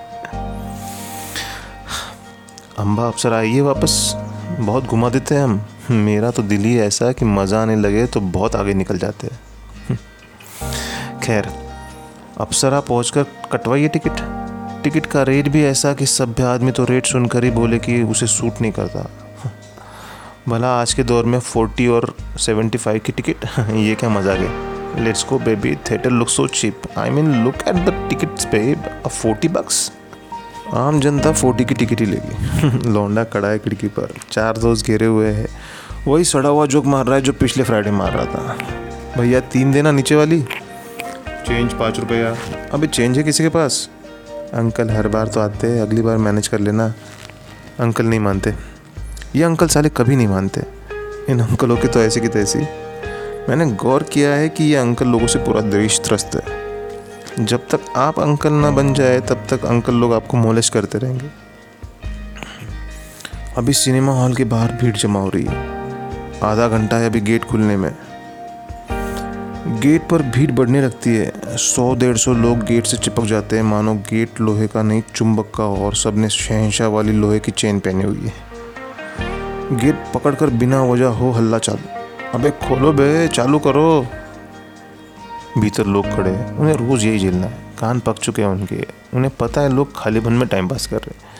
अम्बा 2.78 3.06
अफसर 3.06 3.32
आइए 3.32 3.60
वापस। 3.60 4.12
बहुत 4.60 4.84
घुमा 4.84 5.08
देते 5.08 5.34
हैं 5.34 5.42
हम। 5.42 5.60
मेरा 5.90 6.30
तो 6.30 6.42
दिल 6.42 6.60
ही 6.60 6.78
ऐसा 6.78 7.06
है 7.06 7.14
कि 7.14 7.24
मज़ा 7.24 7.62
आने 7.62 7.76
लगे 7.76 8.06
तो 8.06 8.20
बहुत 8.20 8.56
आगे 8.56 8.74
निकल 8.74 8.98
जाते 8.98 9.26
हैं। 9.26 9.98
खैर 11.20 11.48
अप्सरा 12.40 12.80
पहुँच 12.80 13.10
कर 13.10 13.26
कटवाइए 13.52 13.88
टिकट। 13.88 14.20
टिकट 14.84 15.06
का 15.06 15.22
रेट 15.22 15.48
भी 15.48 15.64
ऐसा 15.64 15.92
कि 15.94 16.06
सभ्य 16.06 16.42
आदमी 16.42 16.72
तो 16.72 16.84
रेट 16.84 17.06
सुनकर 17.06 17.44
ही 17.44 17.50
बोले 17.50 17.78
कि 17.78 18.02
उसे 18.02 18.26
सूट 18.26 18.60
नहीं 18.60 18.72
करता। 18.72 19.08
भला 20.48 20.68
आज 20.80 20.94
के 20.94 21.02
दौर 21.02 21.24
में 21.24 21.38
फोर्टी 21.38 21.86
और 21.86 22.14
सेवेंटी 22.38 22.78
फाइव 22.78 23.00
की 23.06 23.12
टिकट, 23.12 23.44
ये 23.70 23.94
क्या 23.94 24.08
मज़ा 24.10 24.32
है 24.32 25.04
let's 25.04 25.26
go 25.28 25.38
baby 25.38 25.74
theatre 25.74 26.10
look 26.10 26.28
so 26.28 26.46
cheap 26.46 26.82
I 26.98 27.10
mean 27.10 27.44
look 27.44 27.54
at 27.68 27.74
the 27.74 28.06
tickets 28.08 28.44
पे 28.44 28.74
फोर्टी 29.08 29.48
बक्स 29.48 29.92
आम 30.74 31.00
जनता 31.00 31.32
फोर्टी 31.32 31.64
की 31.64 31.74
टिकट 31.74 32.00
ही 32.00 32.06
लेगी। 32.06 32.88
लौंडा 32.92 33.24
कड़ा 33.24 33.48
है 33.48 33.58
खिड़की 33.58 33.88
पर। 33.88 34.14
चार 34.30 34.58
दोस्त 34.58 34.86
घेरे 34.86 35.06
हुए 35.06 35.30
हैं। 35.30 35.48
वही 36.06 36.24
सड़ा 36.24 36.48
हुआ 36.48 36.66
जोक 36.66 36.86
मार 36.86 37.06
रहा 37.06 37.14
है 37.14 37.22
जो 37.22 37.32
पिछले 37.32 37.64
फ्राइडे 37.64 37.90
मार 37.90 38.12
रहा 38.12 38.24
था। 38.24 38.56
भैया, 39.16 39.40
तीन 39.40 39.72
देना 39.72 39.90
नीचे 39.90 40.14
वाली? 40.14 40.42
चेंज 41.28 41.72
पाँच 41.72 41.98
रुपया। 41.98 42.36
अभी 42.72 42.86
चेंज 42.86 43.18
है 43.18 43.24
किसी 43.24 43.42
के 43.42 43.48
पास? 43.48 43.90
अंकल 44.54 44.90
हर 44.90 45.08
बार 45.08 45.28
तो 45.28 45.40
आते 45.40 45.66
हैं, 45.66 45.80
अगली 45.82 46.02
बार 46.02 46.16
मैनेज 46.16 46.48
कर 46.48 46.58
लेना। 46.58 46.94
अंकल 47.80 48.06
नहीं 48.06 48.20
मानते। 48.20 48.71
ये 49.36 49.42
अंकल 49.42 49.66
साले 49.66 49.88
कभी 49.88 50.16
नहीं 50.16 50.28
मानते। 50.28 50.62
इन 51.28 51.40
अंकलों 51.40 51.76
की 51.76 51.88
तो 51.88 52.00
ऐसी 52.00 52.20
की 52.20 52.28
तैसी। 52.28 52.58
मैंने 53.48 53.66
गौर 53.66 54.02
किया 54.02 54.30
है 54.30 54.48
कि 54.48 54.64
ये 54.64 54.76
अंकल 54.76 55.08
लोगों 55.08 55.26
से 55.26 55.38
पूरा 55.38 55.60
देश 55.60 56.00
त्रस्त 56.00 56.30
है। 56.36 57.46
जब 57.46 57.58
तक 57.58 57.80
आप 57.96 58.20
अंकल 58.20 58.52
ना 58.52 58.70
बन 58.70 58.94
जाए, 58.94 59.20
तब 59.20 59.46
तक 59.50 59.64
अंकल 59.64 59.94
लोग 59.94 60.14
आपको 60.14 60.36
मोलिश 60.36 60.68
करते 60.68 60.98
रहेंगे। 60.98 61.26
अभी 63.56 63.72
सिनेमा 63.72 64.12
हॉल 64.12 64.34
के 64.34 64.44
बाहर 64.44 64.72
भीड़ 64.72 64.96
जमा 64.96 65.20
हो 65.20 65.28
रही 65.28 65.44
है। 65.44 65.56
आधा 66.42 66.68
घंटा 66.68 66.96
है 66.96 67.06
अभी 67.06 67.20
गेट 67.20 67.44
खुलने 67.44 67.76
में। 67.76 67.96
गेट 69.80 70.08
पर 70.08 70.22
भीड़ 70.22 70.52
बढ़ने 70.52 70.82
लगती 70.82 71.16
है। 71.16 71.32
सौ, 71.46 71.94
डेढ़ 71.94 72.16
सौ 72.16 72.32
लोग 72.32 72.58
गेट 72.58 72.86
से 72.86 72.96
चिपक 72.96 73.24
जाते 73.24 73.56
हैं। 73.56 73.62
मानो 73.62 73.94
गेट 73.94 74.40
लोहे 74.40 74.66
का 74.66 74.82
नहीं, 74.82 75.02
चुंबक 75.14 75.52
का, 75.56 75.64
और 75.64 75.94
सबने 75.94 76.28
शहनशाह 76.28 76.88
वाली 76.88 77.12
लोहे 77.12 77.38
की 77.38 77.52
चेन 77.52 77.80
पहनी 77.80 78.04
हुई 78.04 78.22
है। 78.26 78.51
गेट 79.72 80.04
पकड़कर 80.14 80.46
बिना 80.46 80.82
वजह 80.84 81.06
हो 81.06 81.30
हल्ला 81.30 81.58
चालू। 81.58 82.00
अबे 82.34 82.50
खोलो 82.50 82.92
बे, 82.92 83.28
चालू 83.28 83.58
करो। 83.58 84.06
भीतर 85.58 85.86
लोग 85.86 86.14
खड़े 86.16 86.30
हैं। 86.30 86.56
उन्हें 86.56 86.74
रोज़ 86.74 87.06
यही 87.06 87.18
झेलना 87.18 87.46
है। 87.46 87.58
कान 87.80 88.00
पक 88.00 88.18
चुके 88.18 88.42
हैं 88.42 88.48
उनके। 88.48 88.86
उन्हें 89.14 89.32
पता 89.40 89.60
है 89.60 89.72
लोग 89.72 89.92
खाली 89.96 90.20
भन 90.20 90.32
में 90.32 90.48
टाइम 90.48 90.68
पास 90.68 90.86
कर 90.86 90.96
रहे 90.96 91.30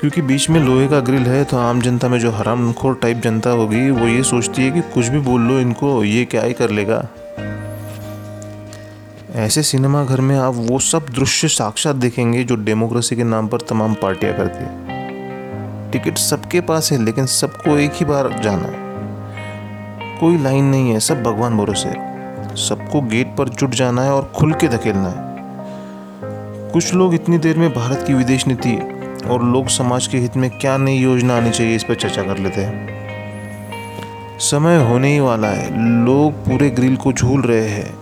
क्योंकि 0.00 0.22
बीच 0.22 0.50
में 0.50 0.60
लोहे 0.60 0.88
का 0.88 1.00
ग्रिल 1.00 1.22
है 1.22 1.44
तो 1.44 1.56
आम 1.56 1.80
जनता 1.80 2.08
में 2.08 2.18
जो 2.18 2.30
हराम 2.30 2.72
खोर 2.72 2.98
टाइप 3.02 3.16
जनता 3.16 3.50
होगी, 3.50 3.90
वो 3.90 4.06
ये 4.06 4.22
सोचती 4.22 4.62
है 4.62 4.70
कि 4.70 4.80
कुछ 4.80 5.06
भी 5.06 5.18
बोल 5.18 5.40
लो 5.40 5.58
इनको, 5.58 6.04
ये 6.04 6.24
क्या 6.24 6.42
ही 6.42 6.52
कर 6.52 6.70
लेगा। 6.70 7.08
ऐसे 9.34 9.62
सिनेमा 9.62 10.04
घर 10.04 10.20
में 10.20 10.36
आप 10.38 10.54
वो 10.56 10.78
सब 10.78 11.06
दृश्य 11.10 11.48
साक्षात 11.48 11.96
देखेंगे 11.96 12.44
जो 12.44 12.56
डेमोक्रेसी 12.56 13.16
के 13.16 13.24
नाम 13.24 13.48
पर 13.48 13.60
तमाम 13.60 13.94
पार्टियाँ 13.94 14.34
करती 14.34 14.64
है। 14.64 14.93
टिकट 15.94 16.18
सबके 16.18 16.60
पास 16.60 16.92
है, 16.92 17.04
लेकिन 17.04 17.26
सबको 17.26 17.78
एक 17.78 17.92
ही 17.94 18.04
बार 18.04 18.40
जाना 18.42 18.62
है। 18.62 18.82
कोई 20.20 20.38
लाइन 20.38 20.64
नहीं 20.64 20.90
है, 20.90 21.00
सब 21.00 21.22
भगवान 21.22 21.56
भरोसे 21.56 22.14
सबको 22.56 23.00
गेट 23.00 23.36
पर 23.38 23.48
जुट 23.48 23.70
जाना 23.70 24.02
है 24.02 24.12
और 24.12 24.32
खुल 24.36 24.52
के 24.52 24.68
धकेलना 24.68 25.08
है। 25.08 25.34
कुछ 26.72 26.94
लोग 26.94 27.14
इतनी 27.14 27.38
देर 27.38 27.58
में 27.58 27.74
भारत 27.74 28.04
की 28.06 28.14
विदेश 28.14 28.46
नीति 28.46 28.76
और 29.30 29.44
लोक 29.44 29.68
समाज 29.68 30.06
के 30.06 30.18
हित 30.18 30.36
में 30.36 30.50
क्या 30.50 30.76
नई 30.76 30.96
योजना 30.96 31.36
आनी 31.36 31.50
चाहिए, 31.50 31.76
इस 31.76 31.84
पर 31.84 31.94
चर्चा 31.94 32.22
कर 32.22 32.38
लेते 32.38 32.60
हैं। 32.60 32.88
समय 34.38 34.84
होने 34.84 35.12
ही 35.12 35.20
वाला 35.20 35.48
है। 35.48 35.70
लोग 36.04 36.32
पूरे 36.32 36.70
ग्रिल 36.70 36.96
को 36.96 37.12
झूल 37.12 37.40
रहे 37.40 37.68
हैं। 37.68 37.94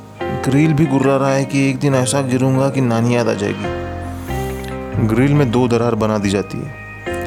ग्रिल 0.42 0.72
भी 0.72 0.86
गुर्रा 0.86 1.16
रहा 1.16 1.34
है 1.34 1.44
कि 1.44 1.70
एक 1.70 1.78
दिन 1.78 1.94
ऐसा 1.94 2.22
गिरूँगा 2.22 2.70
कि 2.70 2.80
नानी 2.80 3.16
याद 3.16 3.28
आ 3.28 3.34
जाएगी। 3.34 3.82
ग्रिल 5.06 5.34
में 5.34 5.50
दो 5.50 5.68
दरार 5.68 5.94
बना 5.94 6.18
दी 6.18 6.30
जाती 6.30 6.58
है। 6.58 6.82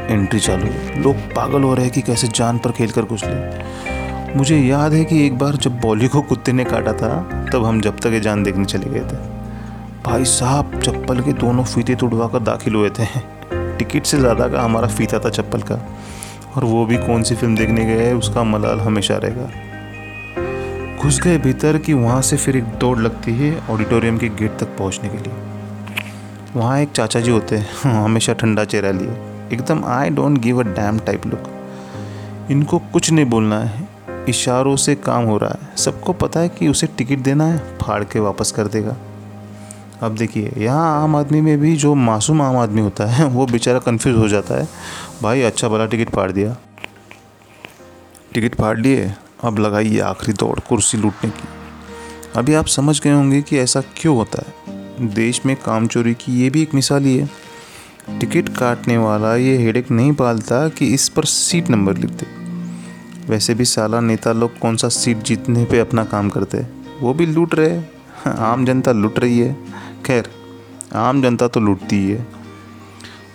एंट्री 0.05 0.39
चालू। 0.39 1.01
लोग 1.01 1.15
पागल 1.33 1.63
हो 1.63 1.73
रहे 1.73 1.85
हैं 1.85 1.93
कि 1.93 2.01
कैसे 2.01 2.27
जान 2.29 2.57
पर 2.57 2.71
खेल 2.71 2.91
कर 2.91 3.01
घुस 3.03 3.23
ले 3.23 4.33
मुझे 4.35 4.57
याद 4.57 4.93
है 4.93 5.03
कि 5.05 5.25
एक 5.25 5.37
बार 5.37 5.55
जब 5.57 5.79
बॉली 5.81 6.07
को 6.07 6.21
कुत्ते 6.23 6.53
ने 6.53 6.63
काटा 6.65 6.93
था 6.93 7.09
तब 7.53 7.65
हम 7.65 7.81
जब 7.81 7.99
तक 7.99 8.13
ये 8.13 8.19
जान 8.19 8.43
देखने 8.43 8.65
चले 8.65 8.89
गए 8.89 8.99
थे। 9.01 9.17
भाई 10.03 10.25
साहब 10.25 10.79
चप्पल 10.81 11.19
के 11.19 11.33
दोनों 11.35 11.63
फीते 11.65 11.95
तुड़वा 11.95 12.27
कर 12.27 12.39
दाखिल 12.41 12.75
हुए 12.75 12.89
थे। 12.89 13.05
टिकट 13.77 14.05
से 14.05 14.17
ज़्यादा 14.17 14.47
का 14.47 14.61
हमारा 14.61 14.87
फीता 14.87 15.19
था 15.19 15.29
चप्पल 15.29 15.61
का। 15.61 15.79
और 16.55 16.63
वो 16.63 16.85
भी 16.85 16.97
कौन 16.97 17.23
सी 17.23 17.35
फ़िल्म 17.35 17.55
देखने 17.55 17.85
गए 17.85 18.11
उसका 18.13 18.43
मलाल 18.43 18.79
हमेशा 18.79 19.17
रहेगा। 19.17 19.49
घुस 21.01 21.19
गए 21.21 21.37
भीतर 21.37 21.77
कि 21.77 21.93
वहाँ 21.93 22.21
से 22.21 22.37
फिर 22.37 22.57
एक 22.57 22.63
दौड़ 22.79 22.97
लगती 22.99 23.31
है 23.31 23.57
ऑडिटोरियम 23.69 24.17
के 24.17 24.29
गेट 24.31 24.57
तक 24.59 24.77
पहुँचने 24.77 25.09
के 25.09 25.17
लिए। 25.17 25.33
वहाँ 26.55 26.79
एक 26.81 26.91
चाचा 26.91 27.19
जी 27.19 27.31
होते 27.31 27.57
हाँ, 27.57 28.03
हमेशा 28.03 28.33
ठंडा 28.33 28.65
चेहरा 28.65 28.91
लिए। 28.91 29.34
एकदम 29.53 29.85
I 29.85 30.09
don't 30.09 30.37
give 30.37 30.59
a 30.59 30.63
damn 30.63 30.99
type 30.99 31.25
look 31.27 31.43
इनको 32.51 32.79
कुछ 32.79 33.11
नहीं 33.11 33.25
बोलना 33.25 33.59
है, 33.59 33.87
इशारों 34.29 34.75
से 34.75 34.95
काम 34.95 35.23
हो 35.23 35.37
रहा 35.37 35.57
है। 35.61 35.75
सबको 35.75 36.13
पता 36.13 36.39
है 36.39 36.49
कि 36.49 36.67
उसे 36.67 36.87
टिकट 36.87 37.17
देना 37.17 37.45
है, 37.45 37.57
फाड़ 37.57 38.03
के 38.03 38.19
वापस 38.19 38.51
कर 38.51 38.67
देगा। 38.67 38.95
अब 40.01 40.15
देखिए, 40.15 40.53
यहाँ 40.57 41.03
आम 41.03 41.15
आदमी 41.15 41.41
में 41.41 41.59
भी 41.59 41.75
जो 41.75 41.95
मासूम 41.95 42.41
आम 42.41 42.57
आदमी 42.57 42.81
होता 42.81 43.05
है, 43.05 43.25
वो 43.25 43.45
बेचारा 43.45 43.79
कन्फ्यूज़ 43.79 44.17
हो 44.17 44.27
जाता 44.27 44.55
है। 44.55 44.67
भाई 45.23 45.41
अच्छा 45.41 45.67
भला 45.67 45.85
टिकट 45.85 46.09
फाड़ 46.09 46.31
दिया। 46.31 46.55
टिकट 48.33 48.55
फाड़ 48.55 48.79
लिए, 48.79 49.13
अब 49.43 49.59
लगाइए 49.59 49.99
आखिरी 49.99 50.33
दौड़ 50.33 50.59
कुर्सी 50.59 50.97
लूटने 50.97 51.29
की। 51.29 51.47
अभी 52.35 52.53
आप 52.53 52.65
समझ 52.65 53.01
गए 53.01 53.11
होंगे 53.11 53.41
कि 53.41 53.57
ऐसा 53.57 53.81
क्यों 53.81 54.15
होता 54.15 54.43
है। 54.47 54.53
देश 55.07 55.45
में 55.45 55.55
काम 55.55 55.87
चोरी 55.87 56.13
की 56.13 56.41
ये 56.43 56.49
भी 56.49 56.61
एक 56.61 56.73
मिसाल 56.73 57.03
ही 57.03 57.17
है। 57.17 57.44
टिकट 58.09 58.49
काटने 58.49 58.97
वाला 58.97 59.35
ये 59.35 59.57
हेडेक 59.57 59.91
नहीं 59.91 60.13
पालता 60.13 60.69
कि 60.69 60.87
इस 60.87 61.09
पर 61.09 61.25
सीट 61.25 61.69
नंबर 61.69 61.97
लिख 61.97 62.09
दे 62.09 62.25
वैसे 63.27 63.53
भी 63.53 63.65
साला 63.65 63.99
नेता 63.99 64.31
लोग 64.31 64.59
कौन 64.59 64.75
सा 64.75 64.89
सीट 64.89 65.17
जीतने 65.17 65.65
पे 65.65 65.79
अपना 65.79 66.03
काम 66.03 66.29
करते 66.29 66.65
वो 67.01 67.13
भी 67.13 67.25
लूट 67.25 67.55
रहे 67.55 67.81
आम 68.37 68.65
जनता 68.65 68.91
लूट 68.91 69.19
रही 69.19 69.39
है। 69.39 69.57
खैर, 70.05 70.29
आम 70.93 71.21
जनता 71.21 71.47
तो 71.47 71.59
लूटती 71.59 71.95
ही 71.95 72.11
है। 72.11 72.27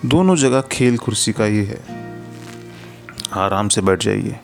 दोनों 0.07 0.37
जगह 0.37 0.61
खेल 0.61 0.99
कुर्सी 0.99 1.33
का 1.33 1.45
ही 1.45 1.65
है। 1.65 1.81
आराम 3.33 3.69
से 3.69 3.81
बैठ 3.81 4.05
जाइए। 4.05 4.37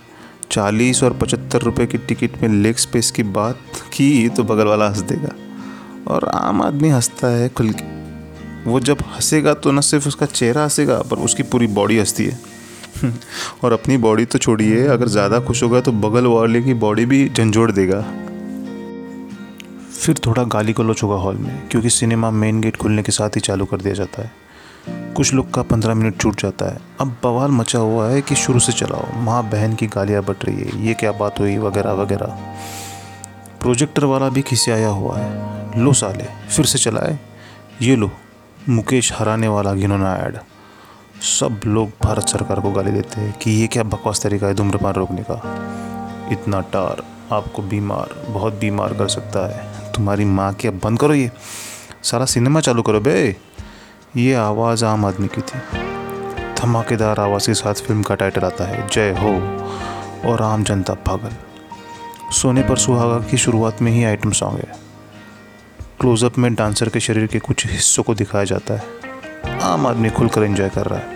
चालीस 0.51 1.03
और 1.03 1.13
पचहत्तर 1.13 1.63
रुपए 1.63 1.87
की 1.87 1.99
टिकट 1.99 2.43
में 2.43 2.49
लेग 2.49 2.77
स्पेस 2.77 3.11
की 3.11 3.23
बात 3.23 3.59
की 3.93 4.29
तो 4.29 4.45
बगल 4.45 4.67
वाला 4.67 4.89
हंस 4.89 4.99
देगा। 4.99 5.31
और 6.07 6.29
आम 6.29 6.63
आदमी 6.63 6.89
हंसता 6.89 7.29
है 7.29 7.49
खुल 7.49 7.71
के। 7.71 8.06
वो 8.67 8.81
जब 8.81 8.99
हंसेगा 9.17 9.55
तो 9.55 9.73
न 9.73 9.81
सिर्फ़ 9.81 10.09
उसका 10.09 10.27
चेहरा 10.27 10.63
हंसेगा, 10.65 10.99
पर 10.99 11.17
उसकी 11.17 11.43
पूरी 11.43 11.67
बॉडी 11.67 11.99
हंसती 11.99 12.25
है। 12.25 12.39
और 13.65 13.73
अपनी 13.73 13.97
बॉडी 13.97 14.25
तो 14.25 14.39
छोड़िए, 14.39 14.87
अगर 14.87 15.09
ज़्यादा 15.09 15.41
खुश 15.41 15.63
होगा 15.63 15.81
तो 15.81 15.93
बगल 15.93 16.27
वाले 16.27 16.63
की 16.63 16.75
बॉडी 16.75 17.07
भी 17.07 17.29
झंझोड़ 17.29 17.73
देगा। 17.73 18.01
फिर 20.01 20.19
थोड़ा 20.27 20.45
गाली 20.45 20.73
गलोच 20.73 21.03
होगा 21.03 21.17
हॉल 21.17 21.37
में, 21.37 21.69
क्योंकि 21.69 21.91
सिनेमा 21.91 22.31
मेन 22.31 22.61
गेट 22.61 22.77
खुलने 22.77 23.03
के 23.03 23.13
साथ 23.13 23.29
ही 23.29 23.41
चालू 23.41 23.65
कर 23.65 23.81
दिया 23.81 23.95
जाता 23.95 24.23
है। 24.23 24.33
कुछ 25.15 25.35
लोग 25.35 25.55
का 25.55 25.63
पंद्रह 25.63 25.95
मिनट 25.95 26.21
छूट 26.21 26.41
जाता 26.41 26.73
है। 26.73 26.79
अब 27.01 27.17
बवाल 27.25 27.51
मचा 27.51 27.79
हुआ 27.79 28.09
है 28.09 28.23
कि 28.23 28.35
शुरू 28.35 28.59
से 28.59 28.73
चलाओ, 28.73 29.07
माँ 29.17 29.51
बहन 29.51 29.75
की 29.75 29.87
गालियाँ 29.87 30.23
बट 30.23 30.45
रही 30.45 30.57
है, 30.57 30.87
ये 30.87 30.95
क्या 30.95 31.13
बात 31.13 31.41
हुई, 31.41 31.59
वगैरह 31.59 31.93
वगैरह। 31.93 32.39
प्रोजेक्टर 33.61 34.05
वाला 34.05 34.29
भी 34.29 34.43
खिसियाया 34.43 34.89
हुआ 34.89 35.19
है। 35.19 35.83
लो 35.83 35.93
साले, 35.93 36.25
फिर 36.57 36.65
से 36.65 36.79
चलाए, 36.79 37.19
ये 37.83 37.97
लो। 37.97 38.11
मुकेश 38.69 39.13
हराने 39.13 39.49
वाला 39.49 39.75
घिनौना 39.75 40.17
ऐड। 40.17 40.37
सब 41.21 41.61
लोग 41.67 41.91
भारत 42.03 42.29
सरकार 42.29 42.61
को 42.61 42.71
गाली 42.71 42.91
देते 42.91 43.21
हैं 43.21 43.39
कि 43.39 43.51
ये 43.51 43.67
क्या 43.67 43.83
बकवास 43.83 44.23
तरीका 44.23 44.47
है 44.47 44.55
धूम्रपान 44.55 44.95
रोकने 44.95 45.23
का। 45.23 45.35
इतना 46.33 46.61
टार 46.61 47.03
आपको 47.33 47.63
बीमार, 47.63 48.25
बहुत 48.29 48.55
बीमार 48.55 48.95
कर 48.95 49.09
सकता 49.09 49.47
है। 49.49 49.93
तुम्हारी 49.93 50.25
माँ 50.25 50.55
की 50.55 50.69
अब 50.69 50.81
बंद 50.85 51.01
करो 51.01 51.15
ये। 51.15 51.31
सारा 52.03 52.25
सिनेमा 52.25 52.61
चालू 52.61 52.83
करो 52.83 53.01
बे। 53.01 53.37
ये 54.17 54.35
आवाज़ 54.35 54.85
आम 54.85 55.05
आदमी 55.05 55.29
की 55.29 55.41
थी। 55.41 55.59
धमाकेदार 56.55 57.21
आवाज़ 57.21 57.47
के 57.47 57.55
साथ 57.55 57.75
फ़िल्म 57.75 58.03
का 58.03 58.15
टाइटल 58.15 58.43
आता 58.43 58.65
है, 58.65 58.89
जय 58.89 59.11
हो, 59.11 59.35
और 60.31 60.43
आम 60.43 60.65
जनता 60.65 60.95
पागल। 60.95 61.37
सोने 62.33 62.63
पर 62.63 62.77
सुहागा 62.77 63.19
की 63.19 63.37
शुरुआत 63.37 63.83
में 63.83 63.93
ही 63.93 64.05
आइटम 64.05 64.31
सॉन्ग 64.31 64.59
है। 64.59 64.86
क्लोजअप 66.01 66.39
में 66.39 66.55
डांसर 66.55 66.89
के 66.89 67.01
शरीर 67.01 67.27
के 67.27 67.39
कुछ 67.39 67.67
हिस्सों 67.67 68.03
को 68.03 68.15
दिखाया 68.15 68.45
जाता 68.45 68.75
है। 68.75 68.83
आम 69.61 69.87
आदमी 69.87 70.11
खुलकर 70.11 70.43
एंजॉय 70.43 70.69
कर 70.69 70.87
रहा 70.87 70.99
है। 70.99 71.07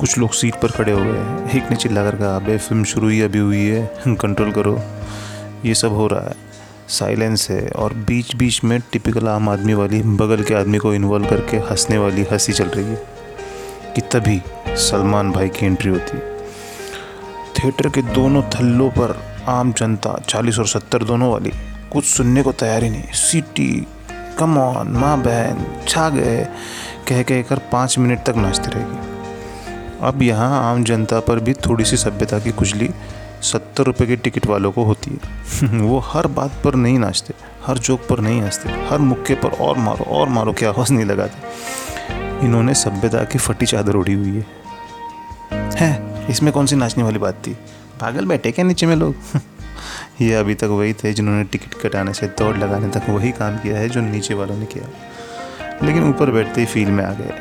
कुछ 0.00 0.18
लोग 0.18 0.32
सीट 0.32 0.54
पर 0.54 0.70
खड़े 0.70 0.92
हो। 0.92 1.00
गए 1.00 1.58
एक 1.58 1.70
ने 1.70 1.76
चिल्ला 1.76 2.10
कर 2.10 2.16
कहा, 2.16 2.36
अबे 2.36 2.58
फ़िल्म 2.58 2.84
शुरू 2.84 3.08
ही 3.08 3.20
अभी 3.20 3.38
हुई 3.38 3.66
है। 3.66 3.94
कंट्रोल 4.08 4.52
करो। 4.52 4.82
ये 5.64 5.74
सब 5.74 5.92
हो 5.92 6.06
रहा 6.06 6.20
है। 6.20 6.34
साइलेंस 6.88 7.50
है 7.50 7.68
और 7.76 7.94
बीच 7.94 8.36
बीच 8.36 8.64
में 8.64 8.80
टिपिकल 8.92 9.28
आम 9.28 9.48
आदमी 9.48 9.74
वाली, 9.74 10.02
बगल 10.02 10.42
के 10.42 10.54
आदमी 10.54 10.78
को 10.78 10.94
इन्वॉल्व 10.94 11.30
करके 11.30 11.56
हंसने 11.56 11.98
वाली 11.98 12.22
हँसी 12.22 12.52
चल 12.52 12.66
रही 12.66 12.84
है। 12.84 13.06
कि 13.94 14.00
तभी 14.00 14.42
सलमान 14.68 15.30
भाई 15.30 15.48
की 15.48 15.66
एंट्री 15.66 15.90
होती। 15.90 16.16
है 16.16 16.38
थिएटर 17.58 17.88
के 17.88 18.02
दोनों 18.02 18.42
थल्लों 18.42 18.90
पर 18.90 19.36
आम 19.48 19.72
जनता, 19.72 20.22
चालीस 20.28 20.58
और 20.58 20.66
सत्तर 20.66 21.04
दोनों 21.04 21.32
वाली, 21.32 21.50
कुछ 21.92 22.04
सुनने 22.04 22.42
को 22.42 22.52
तैयार 22.52 22.84
ही 22.84 22.90
नहीं। 22.90 23.02
सीटी 23.02 23.86
कम 24.38 24.58
ऑन 24.58 24.88
माँ 24.88 25.18
बहन, 25.18 25.66
छा 25.88 26.08
गए। 26.08 26.48
कह 27.08 27.22
कह 27.22 27.42
कर 27.42 27.58
पाँच 27.58 27.98
मिनट 27.98 28.24
तक 28.24 28.34
नाचती 28.36 28.70
रहेगी। 28.70 29.14
अब 30.02 30.22
यहाँ 30.22 30.72
आम 30.72 30.84
जनता 30.84 31.20
पर 31.20 31.38
भी 31.38 31.54
थोड़ी 31.54 31.84
सी 31.84 31.96
सभ्यता 31.96 32.38
की 32.38 32.50
खुजली 32.50 32.90
सत्तर 33.42 33.82
रुपये 33.82 34.06
की 34.06 34.16
टिकट 34.16 34.46
वालों 34.46 34.72
को 34.72 34.84
होती 34.84 35.10
है। 35.10 35.44
वो 35.78 35.98
हर 35.98 36.26
बात 36.26 36.50
पर 36.64 36.74
नहीं 36.74 36.98
नाचते, 36.98 37.34
हर 37.66 37.78
जोक 37.78 38.00
पर 38.00 38.20
नहीं 38.20 38.42
हँसते, 38.42 38.68
हर 38.68 38.98
मुक्के 38.98 39.34
पर 39.34 39.48
और 39.48 39.78
मारो 39.78 40.04
और 40.04 40.28
मारो 40.28 40.52
क्या 40.52 40.68
आवाज़ 40.68 40.92
नहीं 40.92 41.04
लगाते। 41.04 41.38
इन्होंने 42.46 42.74
सभ्यता 42.74 43.24
की 43.24 43.38
फटी 43.38 43.66
चादर 43.66 43.94
उड़ी 43.94 44.12
हुई 44.12 44.30
है। 44.30 44.46
है, 45.52 46.26
इसमें 46.30 46.52
कौन 46.52 46.66
सी 46.66 46.76
नाचने 46.76 47.04
वाली 47.04 47.18
बात 47.18 47.34
थी? 47.34 47.50
पागल 48.00 48.26
बैठे 48.26 48.52
क्या 48.52 48.64
नीचे 48.64 48.86
में 48.86 48.96
लोग? 48.96 49.14
ये 50.20 50.34
अभी 50.34 50.54
तक 50.54 50.64
वही 50.64 50.92
थे 50.92 51.12
जिन्होंने 51.12 51.44
टिकट 51.44 51.74
कटाने 51.74 52.14
से 52.14 52.26
दौड़ 52.26 52.56
लगाने 52.56 52.88
तक 52.88 53.02
वही 53.08 53.32
काम 53.32 53.56
किया 53.56 53.78
है 53.78 53.88
जो 53.88 54.00
नीचे 54.00 54.34
वालों 54.34 54.56
ने 54.56 54.66
किया। 54.66 54.88
लेकिन 55.86 56.08
ऊपर 56.08 56.30
बैठते 56.30 56.60
ही 56.60 56.66
फ़ील्ड 56.66 56.90
में 56.90 57.04
आ 57.04 57.12
गए। 57.12 57.32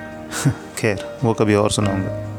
खैर, 0.78 1.20
वो 1.24 1.34
कभी 1.34 1.54
और 1.54 1.72
सुनाऊँगा। 1.72 2.34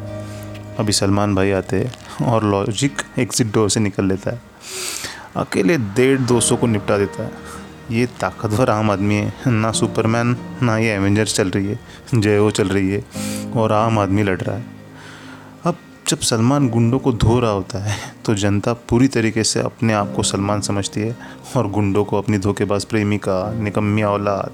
अभी 0.79 0.93
सलमान 0.93 1.35
भाई 1.35 1.51
आते 1.51 1.81
हैं 1.81 2.27
और 2.27 2.45
लॉजिक 2.45 3.03
एग्जिट 3.19 3.47
डोर 3.47 3.71
से 3.71 3.81
निकल 3.81 4.05
लेता 4.05 4.31
है। 4.31 4.43
अकेले 5.37 5.77
डेढ़ 5.77 6.21
दो 6.21 6.57
को 6.57 6.67
निपटा 6.67 6.99
देता 6.99 7.23
है। 7.23 7.31
ये 7.91 8.07
ताकतवर 8.07 8.71
आम 8.71 8.91
आदमी 8.91 9.15
है। 9.15 9.35
ना 9.47 9.73
सुपरमैन, 9.73 10.37
ना 10.63 10.79
ये 10.79 10.91
एवेंजर्स 10.91 11.35
चल 11.35 11.51
रही 11.51 11.67
है। 11.67 11.81
जय 12.15 12.39
वो 12.39 12.51
चल 12.51 12.69
रही 12.69 12.91
है। 12.91 13.05
और 13.57 13.73
आम 13.73 13.99
आदमी 13.99 14.23
लड़ 14.23 14.41
रहा 14.41 14.57
है। 14.57 14.74
जब 16.09 16.19
सलमान 16.19 16.69
गुंडों 16.69 16.99
को 16.99 17.13
धो 17.13 17.41
रहा 17.41 17.51
होता 17.51 17.79
है 17.79 17.97
तो 18.25 18.35
जनता 18.35 18.73
पूरी 18.73 19.09
तरीके 19.09 19.45
से 19.45 19.61
अपने 19.61 19.93
आप 19.93 20.13
को 20.17 20.23
सलमान 20.23 20.61
समझती 20.61 21.01
है 21.01 21.17
और 21.57 21.71
गुंडों 21.71 22.05
को 22.05 22.19
अपनी 22.19 22.39
धोखेबाज 22.39 22.85
प्रेमिका, 22.85 23.53
निकम्मी 23.53 24.03
औलाद, 24.03 24.51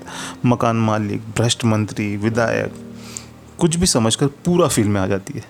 मकान 0.47 0.77
मालिक, 0.77 1.21
भ्रष्ट 1.21 1.65
मंत्री, 1.65 2.17
विधायक, 2.17 2.75
कुछ 3.59 3.77
भी 3.77 3.87
समझकर 3.87 4.27
पूरा 4.27 4.69
फील 4.69 4.89
में 4.89 5.01
आ 5.01 5.07
जाती 5.07 5.39
है। 5.39 5.45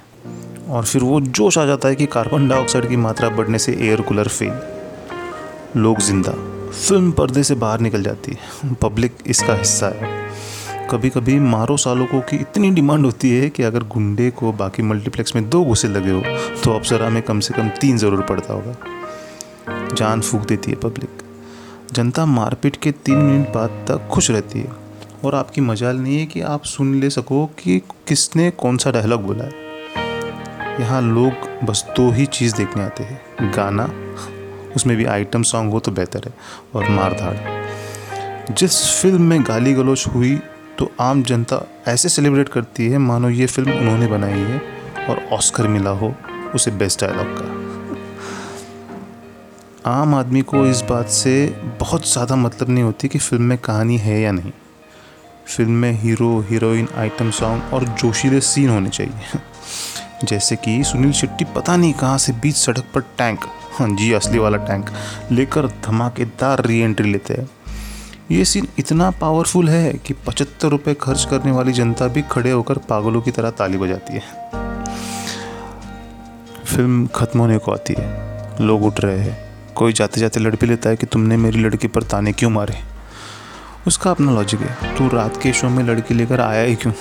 और 0.68 0.84
फिर 0.84 1.02
वो 1.02 1.20
जोश 1.20 1.58
आ 1.58 1.64
जाता 1.64 1.88
है 1.88 1.94
कि 1.94 2.06
कार्बन 2.06 2.48
डाइऑक्साइड 2.48 2.88
की 2.88 2.96
मात्रा 2.96 3.28
बढ़ने 3.28 3.58
से 3.58 3.72
एयर 3.72 4.00
कूलर 4.00 4.28
फेल। 4.28 5.80
लोग 5.80 6.00
ज़िंदा, 6.00 6.32
फ़िल्म 6.70 7.12
पर्दे 7.12 7.42
से 7.42 7.54
बाहर 7.54 7.80
निकल 7.80 8.02
जाती 8.02 8.32
है। 8.32 8.74
पब्लिक 8.74 9.16
इसका 9.26 9.54
हिस्सा 9.54 9.86
है। 9.86 10.29
कभी 10.90 11.08
कभी 11.10 11.38
मारो 11.40 11.76
सालों 11.76 12.06
की 12.06 12.36
इतनी 12.36 12.70
डिमांड 12.70 13.04
होती 13.04 13.30
है 13.30 13.48
कि 13.48 13.62
अगर 13.62 13.82
गुंडे 13.88 14.30
को 14.30 14.52
बाकी 14.52 14.82
मल्टीप्लेक्स 14.82 15.34
में 15.36 15.48
दो 15.50 15.62
घुसे 15.64 15.88
लगे 15.88 16.10
हो 16.10 16.20
तो 16.64 16.72
अप्सरा 16.72 17.08
में 17.08 17.22
कम 17.22 17.40
से 17.40 17.54
कम 17.54 17.68
तीन 17.80 17.98
ज़रूर 17.98 18.22
पड़ता 18.22 18.54
होगा। 18.54 18.74
जान 19.94 20.20
फूक 20.20 20.46
देती 20.46 20.70
है 20.70 20.76
पब्लिक। 20.76 21.22
जनता 21.92 22.26
मारपीट 22.26 22.76
के 22.76 22.92
तीन 22.92 23.16
मिनट 23.16 23.48
बाद 23.48 23.84
तक 23.88 24.08
खुश 24.12 24.30
रहती 24.30 24.60
है। 24.60 24.72
और 25.24 25.34
आपकी 25.34 25.60
मजाल 25.60 25.96
नहीं 25.96 26.18
है 26.18 26.26
कि 26.26 26.40
आप 26.40 26.64
सुन 26.64 26.94
ले 27.00 27.10
सको 27.10 27.46
कि 27.58 27.78
किसने 28.08 28.50
कौन 28.50 28.76
सा 28.76 28.90
डायलॉग 28.90 29.22
बोला 29.22 29.44
है। 29.44 30.80
यहाँ 30.80 31.02
लोग 31.02 31.48
बस 31.64 31.84
दो 31.96 32.10
ही 32.10 32.26
चीज़ 32.26 32.56
देखने 32.56 32.82
आते 32.82 33.04
हैं। 33.04 33.52
गाना, 33.56 33.90
उसमें 34.76 34.96
भी 34.96 35.04
आइटम 35.06 35.42
सॉन्ग 35.42 35.72
हो 35.72 35.80
तो 35.80 35.92
बेहतर 35.92 36.22
है, 36.26 36.34
और 36.74 36.88
मारधाड़। 36.90 38.54
जिस 38.54 38.84
फ़िल्म 39.02 39.22
में 39.22 39.42
गाली 39.42 39.72
गलौज 39.74 40.04
हुई 40.14 40.38
तो 40.80 40.90
आम 41.00 41.22
जनता 41.22 41.56
ऐसे 41.88 42.08
सेलिब्रेट 42.08 42.48
करती 42.48 42.86
है, 42.88 42.98
मानो 42.98 43.28
ये 43.30 43.46
फ़िल्म 43.46 43.72
उन्होंने 43.72 44.06
बनाई 44.06 44.38
है 44.40 44.60
और 45.08 45.18
ऑस्कर 45.32 45.68
मिला 45.68 45.90
हो, 45.92 46.14
उसे 46.54 46.70
बेस्ट 46.70 47.00
डायलॉग 47.00 47.26
का। 47.38 47.44
आम 49.90 50.14
आदमी 50.14 50.42
को 50.42 50.64
इस 50.66 50.80
बात 50.82 51.08
से 51.08 51.34
बहुत 51.80 52.08
ज़्यादा 52.12 52.36
मतलब 52.36 52.68
नहीं 52.70 52.84
होती 52.84 53.08
कि 53.08 53.18
फ़िल्म 53.18 53.44
में 53.44 53.58
कहानी 53.58 53.98
है 53.98 54.20
या 54.20 54.32
नहीं। 54.32 54.52
फ़िल्म 55.46 55.72
में 55.72 55.92
हीरो 56.00 56.40
हीरोइन 56.50 56.88
आइटम 56.96 57.30
सॉन्ग 57.30 57.74
और 57.74 57.84
जोशीले 57.84 58.40
सीन 58.40 58.70
होने 58.70 58.90
चाहिए। 58.90 59.40
जैसे 60.24 60.56
कि 60.56 60.82
सुनील 60.84 61.12
शेट्टी 61.12 61.44
पता 61.54 61.76
नहीं 61.76 61.92
कहाँ 61.92 62.18
से 62.18 62.32
बीच 62.32 62.56
सड़क 62.56 62.84
पर 62.94 63.00
टैंक 63.18 63.44
हाँ 63.72 63.88
जी, 63.88 64.12
असली 64.12 64.38
वाला 64.38 64.56
टैंक 64.66 64.90
लेकर 65.32 65.66
धमाकेदार 65.86 66.64
री 66.66 66.80
एंट्री 66.80 67.12
लेते 67.12 67.34
हैं। 67.34 67.48
ये 68.30 68.44
सीन 68.44 68.68
इतना 68.78 69.10
पावरफुल 69.10 69.68
है 69.68 69.92
कि 69.92 70.14
पचहत्तर 70.14 70.68
रुपये 70.68 70.94
खर्च 70.94 71.26
करने 71.30 71.50
वाली 71.50 71.72
जनता 71.72 72.06
भी 72.06 72.22
खड़े 72.22 72.50
होकर 72.50 72.78
पागलों 72.78 73.22
की 73.22 73.30
तरह 73.30 73.50
ताली 73.50 73.78
बजाती 73.78 74.12
है। 74.12 74.50
फ़िल्म 76.64 77.06
खत्म 77.06 77.40
होने 77.40 77.58
को 77.58 77.72
आती 77.72 77.94
है। 77.98 78.08
लोग 78.60 78.84
उठ 78.84 79.00
रहे 79.00 79.18
हैं। 79.18 79.50
कोई 79.74 79.92
जाते 79.92 80.20
जाते 80.20 80.40
लड़ 80.40 80.56
भी 80.56 80.66
लेता 80.66 80.90
है 80.90 80.96
कि 80.96 81.06
तुमने 81.06 81.36
मेरी 81.36 81.60
लड़की 81.60 81.88
पर 81.88 82.02
ताने 82.02 82.32
क्यों 82.32 82.50
मारे? 82.50 82.74
उसका 83.86 84.10
अपना 84.10 84.32
लॉजिक 84.32 84.60
है। 84.60 84.96
तू 84.96 85.08
रात 85.08 85.42
के 85.42 85.52
शो 85.52 85.68
में 85.68 85.84
लड़की 85.84 86.14
लेकर 86.14 86.40
आया 86.40 86.62
ही 86.62 86.74
क्यों? 86.74 86.92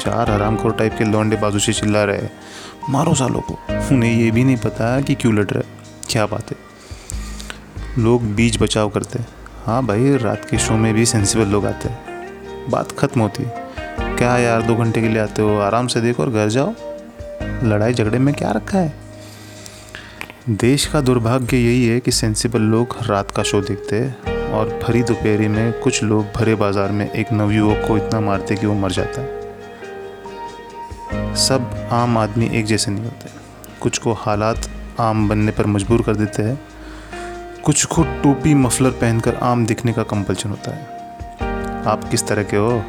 चार 0.00 0.14
आराम 0.14 0.34
हरामखोर 0.34 0.72
टाइप 0.72 0.94
के 0.98 1.04
लौंडे 1.04 1.36
बाजू 1.36 1.58
से 1.58 1.72
चिल्ला 1.72 2.04
रहे 2.04 2.28
मारो 2.90 3.14
सालों 3.14 3.40
को। 3.40 3.58
उन्हें 3.94 4.14
ये 4.14 4.30
भी 4.30 4.44
नहीं 4.44 4.56
पता 4.56 5.00
कि 5.00 5.14
क्यों 5.14 5.34
लड़ 5.34 5.50
रहे 5.50 5.62
क्या 6.10 6.26
बात 6.26 6.50
है? 6.50 6.56
लोग 7.98 8.22
बीच 8.22 8.62
बचाव 8.62 8.88
करते 8.88 9.18
हाँ। 9.18 9.28
भाई, 9.66 10.16
रात 10.16 10.44
के 10.44 10.58
शो 10.58 10.74
में 10.74 10.94
भी 10.94 11.06
सेंसिबल 11.06 11.46
लोग 11.46 11.66
आते 11.66 11.88
हैं। 11.88 12.70
बात 12.70 12.92
खत्म 12.92 13.20
होती। 13.20 13.42
क्या 13.98 14.38
यार, 14.38 14.62
दो 14.62 14.74
घंटे 14.74 15.00
के 15.00 15.08
लिए 15.08 15.18
आते 15.18 15.42
हो? 15.42 15.58
आराम 15.58 15.86
से 15.86 16.00
देखो 16.00 16.22
और 16.22 16.30
घर 16.30 16.48
जाओ। 16.48 16.74
लड़ाई 17.42 17.94
झगड़े 17.94 18.18
में 18.18 18.34
क्या 18.34 18.50
रखा 18.50 18.78
है? 18.78 18.94
देश 20.48 20.86
का 20.86 21.00
दुर्भाग्य 21.00 21.56
यही 21.56 21.86
है 21.86 22.00
कि 22.00 22.10
सेंसिबल 22.10 22.60
लोग 22.60 22.96
रात 23.02 23.30
का 23.30 23.42
शो 23.42 23.60
देखते 23.60 23.96
हैं 23.96 24.16
और 24.52 24.80
भरी 24.82 25.02
दोपहरी 25.02 25.48
में 25.48 25.72
कुछ 25.72 26.02
लोग 26.02 26.26
भरे 26.36 26.54
बाज़ार 26.54 26.92
में 26.92 27.10
एक 27.10 27.32
नवयुवक 27.32 27.84
को 27.88 27.96
इतना 27.96 28.20
मारते 28.20 28.54
कि 28.54 28.66
वो 28.66 28.74
मर 28.74 28.92
जाता 28.92 29.20
है। 29.20 29.42
सब 31.34 31.88
आम 31.92 32.18
आदमी 32.18 32.50
एक 32.52 32.64
जैसे 32.64 32.90
नहीं 32.90 33.04
होते। 33.04 33.30
कुछ 33.80 33.98
को 33.98 34.12
हालात 34.12 34.70
आम 35.00 35.28
बनने 35.28 35.52
पर 35.52 35.66
मजबूर 35.66 36.02
कर 36.02 36.16
देते 36.16 36.42
हैं। 36.42 36.60
कुछ 37.64 37.84
को 37.84 38.02
टोपी, 38.02 38.54
मफलर 38.54 38.90
पहनकर 38.90 39.34
आम 39.34 39.66
दिखने 39.66 39.92
का 39.92 40.02
कंपल्शन 40.02 40.50
होता 40.50 40.70
है। 40.70 40.82
आप 41.86 42.04
किस 42.04 42.26
तरह 42.26 42.42
के 42.42 42.56
हो? 42.56 42.84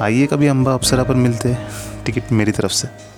आइए 0.00 0.26
कभी 0.26 0.46
अम्बा 0.46 0.74
अप्सरा 0.74 1.02
पर 1.02 1.14
मिलते 1.14 1.56
टिकट 2.04 2.32
मेरी 2.32 2.52
तरफ़ 2.52 2.72
से। 2.72 3.11